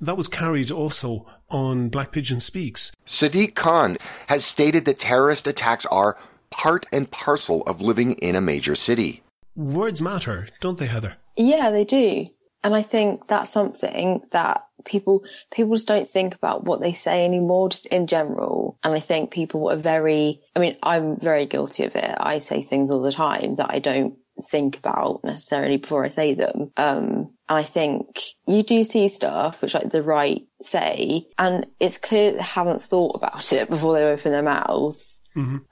That 0.00 0.16
was 0.16 0.28
carried 0.28 0.70
also 0.70 1.26
on 1.50 1.88
Black 1.88 2.12
Pigeon 2.12 2.38
Speaks. 2.38 2.92
Sadiq 3.06 3.54
Khan 3.54 3.96
has 4.28 4.44
stated 4.44 4.84
that 4.84 5.00
terrorist 5.00 5.46
attacks 5.46 5.86
are 5.86 6.16
part 6.50 6.86
and 6.92 7.10
parcel 7.10 7.62
of 7.62 7.82
living 7.82 8.12
in 8.14 8.36
a 8.36 8.40
major 8.40 8.76
city. 8.76 9.22
Words 9.56 10.00
matter, 10.00 10.48
don't 10.60 10.78
they, 10.78 10.86
Heather? 10.86 11.16
Yeah, 11.36 11.70
they 11.70 11.84
do. 11.84 12.26
And 12.64 12.74
I 12.74 12.80
think 12.82 13.26
that's 13.26 13.50
something 13.50 14.22
that 14.30 14.64
people 14.84 15.24
people 15.52 15.74
just 15.74 15.86
don't 15.86 16.08
think 16.08 16.34
about 16.34 16.64
what 16.64 16.80
they 16.80 16.94
say 16.94 17.24
anymore, 17.24 17.68
just 17.68 17.86
in 17.86 18.06
general. 18.06 18.78
And 18.82 18.94
I 18.94 19.00
think 19.00 19.30
people 19.30 19.70
are 19.70 19.76
very 19.76 20.40
I 20.56 20.60
mean, 20.60 20.76
I'm 20.82 21.16
very 21.20 21.44
guilty 21.46 21.84
of 21.84 21.94
it. 21.94 22.16
I 22.18 22.38
say 22.38 22.62
things 22.62 22.90
all 22.90 23.02
the 23.02 23.12
time 23.12 23.54
that 23.54 23.70
I 23.70 23.80
don't 23.80 24.16
think 24.50 24.78
about 24.78 25.22
necessarily 25.22 25.76
before 25.76 26.04
I 26.04 26.08
say 26.08 26.32
them. 26.34 26.72
Um 26.76 27.34
and 27.46 27.58
I 27.58 27.62
think 27.62 28.20
you 28.46 28.62
do 28.62 28.82
see 28.82 29.08
stuff 29.08 29.60
which 29.60 29.74
like 29.74 29.90
the 29.90 30.02
right 30.02 30.46
say 30.62 31.26
and 31.36 31.66
it's 31.78 31.98
clear 31.98 32.32
they 32.32 32.42
haven't 32.42 32.82
thought 32.82 33.16
about 33.16 33.52
it 33.52 33.68
before 33.70 33.94
they 33.94 34.04
open 34.04 34.32
their 34.32 34.42
mouths. 34.42 35.20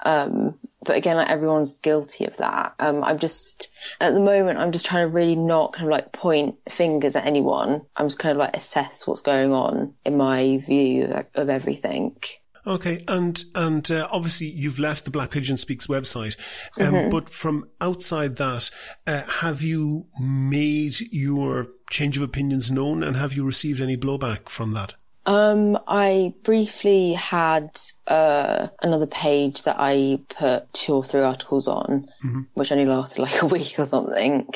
Um, 0.05 0.59
but 0.85 0.97
again, 0.97 1.17
like 1.17 1.31
everyone's 1.31 1.79
guilty 1.79 2.25
of 2.27 2.37
that. 2.39 2.75
Um, 2.79 3.05
I'm 3.05 3.19
just 3.19 3.73
at 4.01 4.15
the 4.15 4.21
moment, 4.21 4.59
I'm 4.59 4.73
just 4.73 4.87
trying 4.87 5.07
to 5.07 5.13
really 5.13 5.37
not 5.37 5.73
kind 5.73 5.87
of 5.87 5.91
like 5.91 6.13
point 6.13 6.57
fingers 6.69 7.17
at 7.17 7.27
anyone. 7.27 7.83
I'm 7.97 8.07
just 8.07 8.19
kind 8.19 8.33
of 8.33 8.39
like 8.39 8.57
assess 8.57 9.07
what's 9.07 9.23
going 9.23 9.53
on 9.53 9.95
in 10.05 10.17
my 10.17 10.59
view 10.59 11.05
of, 11.05 11.27
of 11.35 11.49
everything. 11.49 12.17
Okay, 12.65 13.03
and 13.09 13.43
and 13.57 13.91
uh, 13.91 14.09
obviously 14.13 14.49
you've 14.49 14.79
left 14.79 15.05
the 15.05 15.11
Black 15.11 15.31
Pigeon 15.31 15.57
Speaks 15.57 15.89
website, 15.89 16.37
um, 16.81 17.11
but 17.11 17.29
from 17.29 17.69
outside 17.81 18.37
that, 18.37 18.71
uh, 19.05 19.23
have 19.41 19.63
you 19.63 20.07
made 20.21 21.01
your 21.13 21.67
change 21.91 22.17
of 22.17 22.23
opinions 22.23 22.71
known, 22.71 23.03
and 23.03 23.17
have 23.17 23.35
you 23.35 23.45
received 23.45 23.81
any 23.81 23.97
blowback 23.97 24.49
from 24.49 24.73
that? 24.73 24.95
Um, 25.25 25.79
I 25.87 26.35
briefly 26.43 27.13
had 27.13 27.79
uh, 28.09 28.69
another 28.83 29.07
page 29.07 29.63
that 29.63 29.77
I 29.79 30.19
put 30.29 30.73
two 30.73 30.95
or 30.95 31.05
three 31.05 31.21
articles 31.21 31.69
on, 31.69 32.09
which 32.55 32.73
only 32.73 32.87
lasted 32.87 33.23
like 33.23 33.43
a 33.43 33.47
week 33.47 33.79
or 33.79 33.85
something. 33.85 34.53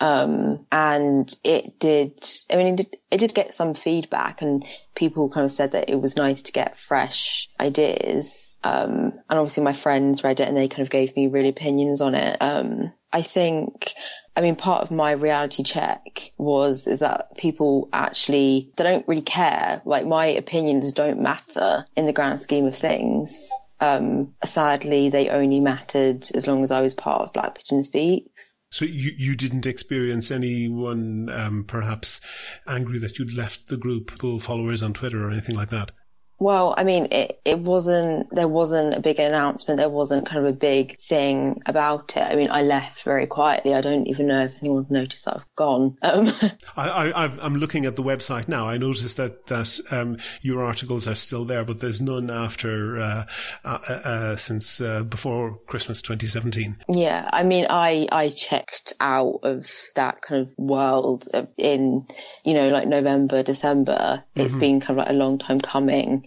Um, 0.00 0.66
and 0.70 1.34
it 1.42 1.78
did, 1.78 2.22
I 2.50 2.56
mean, 2.56 2.66
it 2.66 2.76
did, 2.76 2.96
it 3.10 3.18
did 3.18 3.34
get 3.34 3.54
some 3.54 3.74
feedback 3.74 4.42
and 4.42 4.64
people 4.94 5.30
kind 5.30 5.44
of 5.44 5.52
said 5.52 5.72
that 5.72 5.88
it 5.88 6.00
was 6.00 6.16
nice 6.16 6.42
to 6.42 6.52
get 6.52 6.76
fresh 6.76 7.48
ideas. 7.58 8.58
Um, 8.62 9.12
and 9.30 9.38
obviously 9.38 9.64
my 9.64 9.72
friends 9.72 10.22
read 10.24 10.40
it 10.40 10.48
and 10.48 10.56
they 10.56 10.68
kind 10.68 10.82
of 10.82 10.90
gave 10.90 11.16
me 11.16 11.28
real 11.28 11.48
opinions 11.48 12.02
on 12.02 12.14
it. 12.14 12.36
Um, 12.40 12.92
I 13.12 13.22
think, 13.22 13.92
I 14.34 14.40
mean, 14.40 14.56
part 14.56 14.82
of 14.82 14.90
my 14.90 15.12
reality 15.12 15.62
check 15.62 16.32
was, 16.38 16.86
is 16.86 17.00
that 17.00 17.36
people 17.36 17.88
actually, 17.92 18.72
they 18.76 18.84
don't 18.84 19.06
really 19.06 19.22
care. 19.22 19.82
Like 19.84 20.06
my 20.06 20.26
opinions 20.26 20.92
don't 20.92 21.20
matter 21.20 21.84
in 21.96 22.06
the 22.06 22.12
grand 22.12 22.40
scheme 22.40 22.66
of 22.66 22.76
things. 22.76 23.50
Um, 23.80 24.34
sadly, 24.44 25.08
they 25.08 25.28
only 25.28 25.58
mattered 25.58 26.28
as 26.34 26.46
long 26.46 26.62
as 26.62 26.70
I 26.70 26.82
was 26.82 26.94
part 26.94 27.22
of 27.22 27.32
Black 27.32 27.56
Pigeon 27.56 27.82
Speaks. 27.82 28.56
So 28.70 28.84
you 28.84 29.10
you 29.16 29.34
didn't 29.34 29.66
experience 29.66 30.30
anyone 30.30 31.28
um, 31.30 31.64
perhaps 31.66 32.20
angry 32.66 33.00
that 33.00 33.18
you'd 33.18 33.36
left 33.36 33.68
the 33.68 33.76
group, 33.76 34.12
followers 34.40 34.84
on 34.84 34.92
Twitter 34.92 35.26
or 35.26 35.30
anything 35.30 35.56
like 35.56 35.70
that. 35.70 35.90
Well, 36.42 36.74
I 36.76 36.82
mean, 36.82 37.06
it, 37.12 37.40
it 37.44 37.60
wasn't, 37.60 38.34
there 38.34 38.48
wasn't 38.48 38.94
a 38.94 39.00
big 39.00 39.20
announcement. 39.20 39.78
There 39.78 39.88
wasn't 39.88 40.26
kind 40.26 40.44
of 40.44 40.52
a 40.52 40.58
big 40.58 40.98
thing 40.98 41.62
about 41.66 42.16
it. 42.16 42.22
I 42.22 42.34
mean, 42.34 42.50
I 42.50 42.62
left 42.62 43.04
very 43.04 43.28
quietly. 43.28 43.74
I 43.74 43.80
don't 43.80 44.08
even 44.08 44.26
know 44.26 44.46
if 44.46 44.54
anyone's 44.60 44.90
noticed 44.90 45.26
that 45.26 45.36
I've 45.36 45.54
gone. 45.54 45.96
Um, 46.02 46.32
I, 46.76 46.88
I, 46.88 47.24
I've, 47.24 47.38
I'm 47.38 47.54
looking 47.54 47.86
at 47.86 47.94
the 47.94 48.02
website 48.02 48.48
now. 48.48 48.68
I 48.68 48.76
noticed 48.76 49.18
that 49.18 49.46
that 49.46 49.78
um, 49.92 50.16
your 50.40 50.64
articles 50.64 51.06
are 51.06 51.14
still 51.14 51.44
there, 51.44 51.64
but 51.64 51.78
there's 51.78 52.00
none 52.00 52.28
after 52.28 52.98
uh, 52.98 53.24
uh, 53.64 53.78
uh, 53.88 54.36
since 54.36 54.80
uh, 54.80 55.04
before 55.04 55.60
Christmas 55.68 56.02
2017. 56.02 56.78
yeah, 56.88 57.28
I 57.32 57.44
mean, 57.44 57.66
I, 57.70 58.08
I 58.10 58.30
checked 58.30 58.94
out 58.98 59.40
of 59.44 59.70
that 59.94 60.22
kind 60.22 60.42
of 60.42 60.52
world 60.58 61.24
of 61.34 61.52
in, 61.56 62.04
you 62.44 62.54
know, 62.54 62.68
like 62.70 62.88
November, 62.88 63.44
December. 63.44 64.24
It's 64.34 64.56
been 64.56 64.80
kind 64.80 64.98
of 64.98 65.06
like 65.06 65.10
a 65.10 65.12
long 65.12 65.38
time 65.38 65.60
coming, 65.60 66.26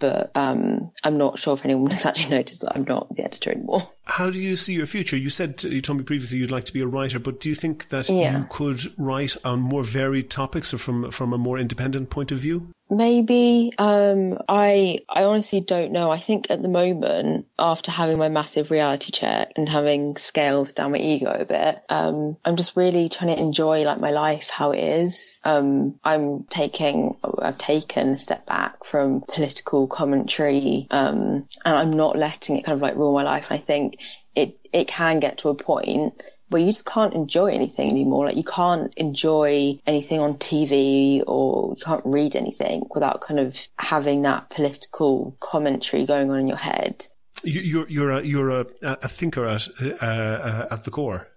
but, 0.00 0.30
um, 0.34 0.90
I'm 1.04 1.16
not 1.16 1.38
sure 1.38 1.54
if 1.54 1.64
anyone 1.64 1.90
has 1.90 2.04
actually 2.06 2.30
noticed 2.36 2.62
that 2.62 2.72
I'm 2.74 2.84
not 2.84 3.14
the 3.14 3.22
editor 3.24 3.52
anymore. 3.52 3.82
How 4.04 4.30
do 4.30 4.38
you 4.38 4.56
see 4.56 4.74
your 4.74 4.86
future? 4.86 5.16
You 5.16 5.30
said 5.30 5.62
you 5.62 5.80
told 5.80 5.98
me 5.98 6.04
previously 6.04 6.38
you'd 6.38 6.50
like 6.50 6.64
to 6.64 6.72
be 6.72 6.80
a 6.80 6.86
writer, 6.86 7.18
but 7.20 7.40
do 7.40 7.48
you 7.48 7.54
think 7.54 7.88
that 7.90 8.08
Yeah. 8.08 8.38
you 8.38 8.46
could 8.50 8.80
write 8.98 9.36
on 9.44 9.60
more 9.60 9.84
varied 9.84 10.30
topics 10.30 10.74
or 10.74 10.78
from 10.78 11.10
from 11.12 11.32
a 11.32 11.38
more 11.38 11.58
independent 11.58 12.10
point 12.10 12.32
of 12.32 12.38
view? 12.38 12.70
Maybe. 12.92 13.70
Um, 13.78 14.36
I 14.48 14.98
I 15.08 15.22
honestly 15.22 15.60
don't 15.60 15.92
know. 15.92 16.10
I 16.10 16.18
think 16.18 16.50
at 16.50 16.60
the 16.60 16.66
moment, 16.66 17.46
after 17.56 17.92
having 17.92 18.18
my 18.18 18.28
massive 18.28 18.72
reality 18.72 19.12
check 19.12 19.52
and 19.54 19.68
having 19.68 20.16
scaled 20.16 20.74
down 20.74 20.90
my 20.90 20.98
ego 20.98 21.30
a 21.30 21.44
bit, 21.44 21.82
um, 21.88 22.36
I'm 22.44 22.56
just 22.56 22.76
really 22.76 23.08
trying 23.08 23.34
to 23.36 23.40
enjoy 23.40 23.82
like 23.84 24.00
my 24.00 24.10
life 24.10 24.50
how 24.50 24.72
it 24.72 24.80
is. 24.82 25.40
Um, 25.44 26.00
I'm 26.02 26.42
taking 26.50 27.16
I've 27.38 27.58
taken 27.58 28.10
a 28.10 28.18
step 28.18 28.44
back 28.46 28.84
from 28.84 29.20
political 29.20 29.86
commentary, 29.90 30.86
um, 30.90 31.46
and 31.64 31.76
I'm 31.76 31.92
not 31.92 32.16
letting 32.16 32.56
it 32.56 32.64
kind 32.64 32.76
of 32.76 32.82
like 32.82 32.96
rule 32.96 33.12
my 33.12 33.22
life. 33.22 33.50
And 33.50 33.58
I 33.58 33.62
think 33.62 33.98
it 34.34 34.58
it 34.72 34.88
can 34.88 35.20
get 35.20 35.38
to 35.38 35.48
a 35.48 35.54
point 35.54 36.22
where 36.50 36.60
you 36.60 36.72
just 36.72 36.84
can't 36.84 37.14
enjoy 37.14 37.46
anything 37.46 37.90
anymore. 37.90 38.26
Like 38.26 38.36
you 38.36 38.44
can't 38.44 38.92
enjoy 38.94 39.78
anything 39.86 40.20
on 40.20 40.34
TV 40.34 41.22
or 41.26 41.74
you 41.76 41.84
can't 41.84 42.02
read 42.04 42.34
anything 42.34 42.86
without 42.92 43.20
kind 43.20 43.38
of 43.38 43.56
having 43.78 44.22
that 44.22 44.50
political 44.50 45.36
commentary 45.38 46.06
going 46.06 46.30
on 46.30 46.40
in 46.40 46.48
your 46.48 46.56
head. 46.56 47.06
You, 47.44 47.60
you're 47.60 47.88
you're 47.88 48.10
a 48.10 48.22
you're 48.22 48.50
a, 48.50 48.66
a 48.82 49.08
thinker 49.08 49.46
at 49.46 49.68
uh, 49.80 50.04
uh, 50.04 50.68
at 50.72 50.84
the 50.84 50.90
core. 50.90 51.28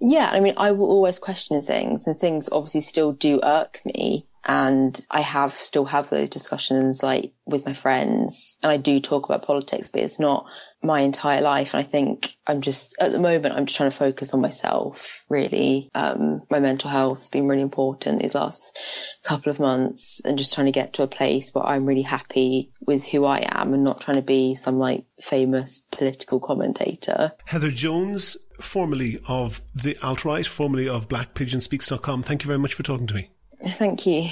Yeah, 0.00 0.28
I 0.30 0.40
mean, 0.40 0.54
I 0.56 0.72
will 0.72 0.88
always 0.88 1.18
question 1.18 1.60
things 1.62 2.06
and 2.06 2.18
things 2.18 2.48
obviously 2.50 2.80
still 2.80 3.12
do 3.12 3.40
irk 3.42 3.80
me. 3.84 4.26
And 4.46 4.98
I 5.10 5.20
have 5.20 5.52
still 5.52 5.84
have 5.86 6.10
those 6.10 6.28
discussions 6.28 7.02
like 7.02 7.32
with 7.46 7.64
my 7.64 7.72
friends 7.72 8.58
and 8.62 8.70
I 8.70 8.76
do 8.76 9.00
talk 9.00 9.24
about 9.24 9.46
politics, 9.46 9.90
but 9.90 10.02
it's 10.02 10.20
not 10.20 10.46
my 10.82 11.00
entire 11.00 11.40
life. 11.40 11.72
And 11.72 11.80
I 11.80 11.82
think 11.88 12.28
I'm 12.46 12.60
just, 12.60 12.96
at 13.00 13.12
the 13.12 13.18
moment, 13.18 13.54
I'm 13.54 13.66
just 13.66 13.76
trying 13.76 13.90
to 13.90 13.96
focus 13.96 14.34
on 14.34 14.40
myself 14.40 15.24
really. 15.28 15.90
Um, 15.94 16.42
my 16.50 16.60
mental 16.60 16.90
health 16.90 17.18
has 17.18 17.30
been 17.30 17.48
really 17.48 17.62
important 17.62 18.20
these 18.20 18.34
last 18.34 18.78
couple 19.22 19.50
of 19.50 19.58
months 19.58 20.20
and 20.24 20.36
just 20.36 20.54
trying 20.54 20.66
to 20.66 20.72
get 20.72 20.94
to 20.94 21.02
a 21.02 21.08
place 21.08 21.54
where 21.54 21.64
I'm 21.64 21.86
really 21.86 22.02
happy 22.02 22.70
with 22.86 23.04
who 23.04 23.24
I 23.24 23.46
am 23.48 23.72
and 23.72 23.82
not 23.82 24.02
trying 24.02 24.16
to 24.16 24.22
be 24.22 24.54
some 24.54 24.78
like 24.78 25.04
famous 25.22 25.84
political 25.90 26.38
commentator. 26.38 27.32
Heather 27.46 27.70
Jones, 27.70 28.36
formerly 28.60 29.20
of 29.26 29.62
the 29.74 29.96
alt 30.02 30.24
right, 30.24 30.46
formerly 30.46 30.88
of 30.88 31.08
BlackPigeonSpeaks.com. 31.08 32.22
Thank 32.22 32.42
you 32.42 32.46
very 32.46 32.58
much 32.58 32.74
for 32.74 32.82
talking 32.82 33.06
to 33.06 33.14
me. 33.14 33.30
Thank 33.62 34.06
you. 34.06 34.30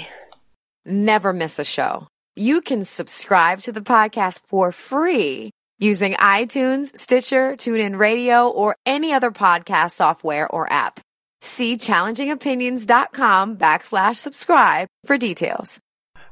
Never 0.85 1.33
miss 1.33 1.59
a 1.59 1.63
show. 1.63 2.07
You 2.35 2.61
can 2.61 2.83
subscribe 2.83 3.61
to 3.61 3.71
the 3.71 3.81
podcast 3.81 4.41
for 4.45 4.71
free 4.71 5.51
using 5.79 6.13
iTunes, 6.13 6.95
Stitcher, 6.97 7.53
TuneIn 7.53 7.97
Radio, 7.97 8.47
or 8.47 8.75
any 8.85 9.13
other 9.13 9.31
podcast 9.31 9.91
software 9.91 10.47
or 10.47 10.71
app. 10.71 10.99
See 11.41 11.75
challengingopinions.com 11.75 13.57
backslash 13.57 14.15
subscribe 14.15 14.87
for 15.05 15.17
details. 15.17 15.79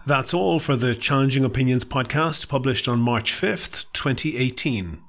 That's 0.07 0.33
all 0.33 0.59
for 0.59 0.75
the 0.75 0.95
Challenging 0.95 1.45
Opinions 1.45 1.85
podcast 1.85 2.49
published 2.49 2.87
on 2.87 2.99
March 2.99 3.33
5th, 3.33 3.85
2018. 3.93 4.99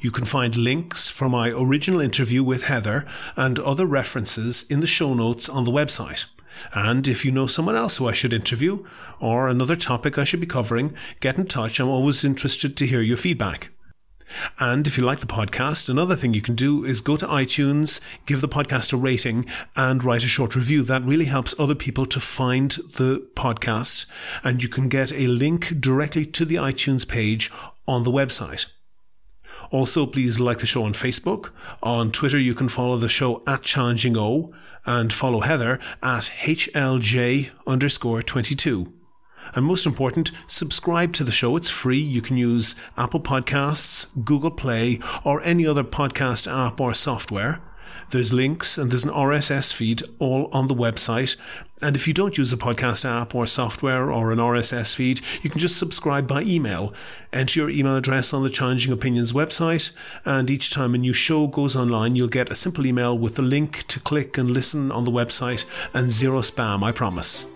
You 0.00 0.10
can 0.10 0.24
find 0.24 0.56
links 0.56 1.08
for 1.08 1.28
my 1.28 1.50
original 1.50 2.00
interview 2.00 2.42
with 2.42 2.66
Heather 2.66 3.06
and 3.36 3.58
other 3.60 3.86
references 3.86 4.64
in 4.68 4.80
the 4.80 4.86
show 4.86 5.14
notes 5.14 5.48
on 5.48 5.64
the 5.64 5.70
website. 5.70 6.33
And 6.72 7.06
if 7.08 7.24
you 7.24 7.32
know 7.32 7.46
someone 7.46 7.76
else 7.76 7.96
who 7.96 8.08
I 8.08 8.12
should 8.12 8.32
interview 8.32 8.84
or 9.20 9.48
another 9.48 9.76
topic 9.76 10.18
I 10.18 10.24
should 10.24 10.40
be 10.40 10.46
covering, 10.46 10.94
get 11.20 11.38
in 11.38 11.46
touch. 11.46 11.80
I'm 11.80 11.88
always 11.88 12.24
interested 12.24 12.76
to 12.76 12.86
hear 12.86 13.00
your 13.00 13.16
feedback. 13.16 13.70
And 14.58 14.86
if 14.86 14.98
you 14.98 15.04
like 15.04 15.20
the 15.20 15.26
podcast, 15.26 15.88
another 15.88 16.16
thing 16.16 16.34
you 16.34 16.40
can 16.40 16.54
do 16.54 16.84
is 16.84 17.00
go 17.00 17.16
to 17.16 17.26
iTunes, 17.26 18.00
give 18.26 18.40
the 18.40 18.48
podcast 18.48 18.92
a 18.92 18.96
rating, 18.96 19.46
and 19.76 20.02
write 20.02 20.24
a 20.24 20.28
short 20.28 20.56
review. 20.56 20.82
That 20.82 21.04
really 21.04 21.26
helps 21.26 21.54
other 21.58 21.74
people 21.74 22.06
to 22.06 22.20
find 22.20 22.70
the 22.70 23.26
podcast, 23.36 24.06
and 24.42 24.62
you 24.62 24.68
can 24.68 24.88
get 24.88 25.12
a 25.12 25.26
link 25.26 25.80
directly 25.80 26.26
to 26.26 26.44
the 26.44 26.56
iTunes 26.56 27.06
page 27.06 27.52
on 27.86 28.02
the 28.02 28.10
website. 28.10 28.66
Also, 29.74 30.06
please 30.06 30.38
like 30.38 30.58
the 30.58 30.66
show 30.66 30.84
on 30.84 30.92
Facebook. 30.92 31.50
On 31.82 32.12
Twitter, 32.12 32.38
you 32.38 32.54
can 32.54 32.68
follow 32.68 32.96
the 32.96 33.08
show 33.08 33.42
at 33.44 33.62
Challenging 33.62 34.16
O 34.16 34.54
and 34.86 35.12
follow 35.12 35.40
Heather 35.40 35.80
at 36.00 36.30
HLJ 36.44 37.50
underscore 37.66 38.22
22. 38.22 38.92
And 39.52 39.66
most 39.66 39.84
important, 39.84 40.30
subscribe 40.46 41.12
to 41.14 41.24
the 41.24 41.32
show. 41.32 41.56
It's 41.56 41.70
free. 41.70 41.98
You 41.98 42.22
can 42.22 42.36
use 42.36 42.76
Apple 42.96 43.18
Podcasts, 43.18 44.06
Google 44.24 44.52
Play, 44.52 45.00
or 45.24 45.42
any 45.42 45.66
other 45.66 45.82
podcast 45.82 46.46
app 46.46 46.80
or 46.80 46.94
software. 46.94 47.60
There's 48.14 48.32
links 48.32 48.78
and 48.78 48.90
there's 48.92 49.04
an 49.04 49.10
RSS 49.10 49.72
feed 49.72 50.04
all 50.20 50.48
on 50.52 50.68
the 50.68 50.74
website. 50.74 51.36
And 51.82 51.96
if 51.96 52.06
you 52.06 52.14
don't 52.14 52.38
use 52.38 52.52
a 52.52 52.56
podcast 52.56 53.04
app 53.04 53.34
or 53.34 53.44
software 53.44 54.12
or 54.12 54.30
an 54.30 54.38
RSS 54.38 54.94
feed, 54.94 55.20
you 55.42 55.50
can 55.50 55.58
just 55.58 55.76
subscribe 55.76 56.28
by 56.28 56.42
email. 56.42 56.94
Enter 57.32 57.58
your 57.58 57.70
email 57.70 57.96
address 57.96 58.32
on 58.32 58.44
the 58.44 58.50
Challenging 58.50 58.92
Opinions 58.92 59.32
website, 59.32 59.92
and 60.24 60.48
each 60.48 60.72
time 60.72 60.94
a 60.94 60.98
new 60.98 61.12
show 61.12 61.48
goes 61.48 61.74
online, 61.74 62.14
you'll 62.14 62.28
get 62.28 62.50
a 62.50 62.54
simple 62.54 62.86
email 62.86 63.18
with 63.18 63.34
the 63.34 63.42
link 63.42 63.84
to 63.88 63.98
click 63.98 64.38
and 64.38 64.48
listen 64.48 64.92
on 64.92 65.04
the 65.04 65.10
website 65.10 65.64
and 65.92 66.12
zero 66.12 66.38
spam, 66.38 66.84
I 66.84 66.92
promise. 66.92 67.48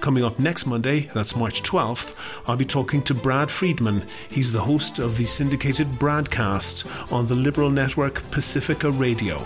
Coming 0.00 0.24
up 0.24 0.38
next 0.38 0.64
Monday, 0.64 1.10
that's 1.12 1.34
March 1.34 1.62
12th, 1.62 2.14
I'll 2.46 2.56
be 2.56 2.64
talking 2.64 3.02
to 3.02 3.14
Brad 3.14 3.50
Friedman. 3.50 4.06
He's 4.30 4.52
the 4.52 4.60
host 4.60 4.98
of 4.98 5.18
the 5.18 5.26
syndicated 5.26 5.88
BradCast 5.98 7.12
on 7.12 7.26
the 7.26 7.34
liberal 7.34 7.68
network 7.68 8.22
Pacifica 8.30 8.90
Radio. 8.90 9.44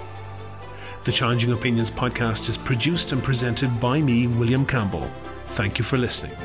The 1.04 1.12
Challenging 1.12 1.52
Opinions 1.52 1.90
podcast 1.90 2.48
is 2.48 2.58
produced 2.58 3.12
and 3.12 3.22
presented 3.22 3.80
by 3.80 4.00
me, 4.02 4.26
William 4.26 4.64
Campbell. 4.66 5.10
Thank 5.46 5.78
you 5.78 5.84
for 5.84 5.98
listening. 5.98 6.36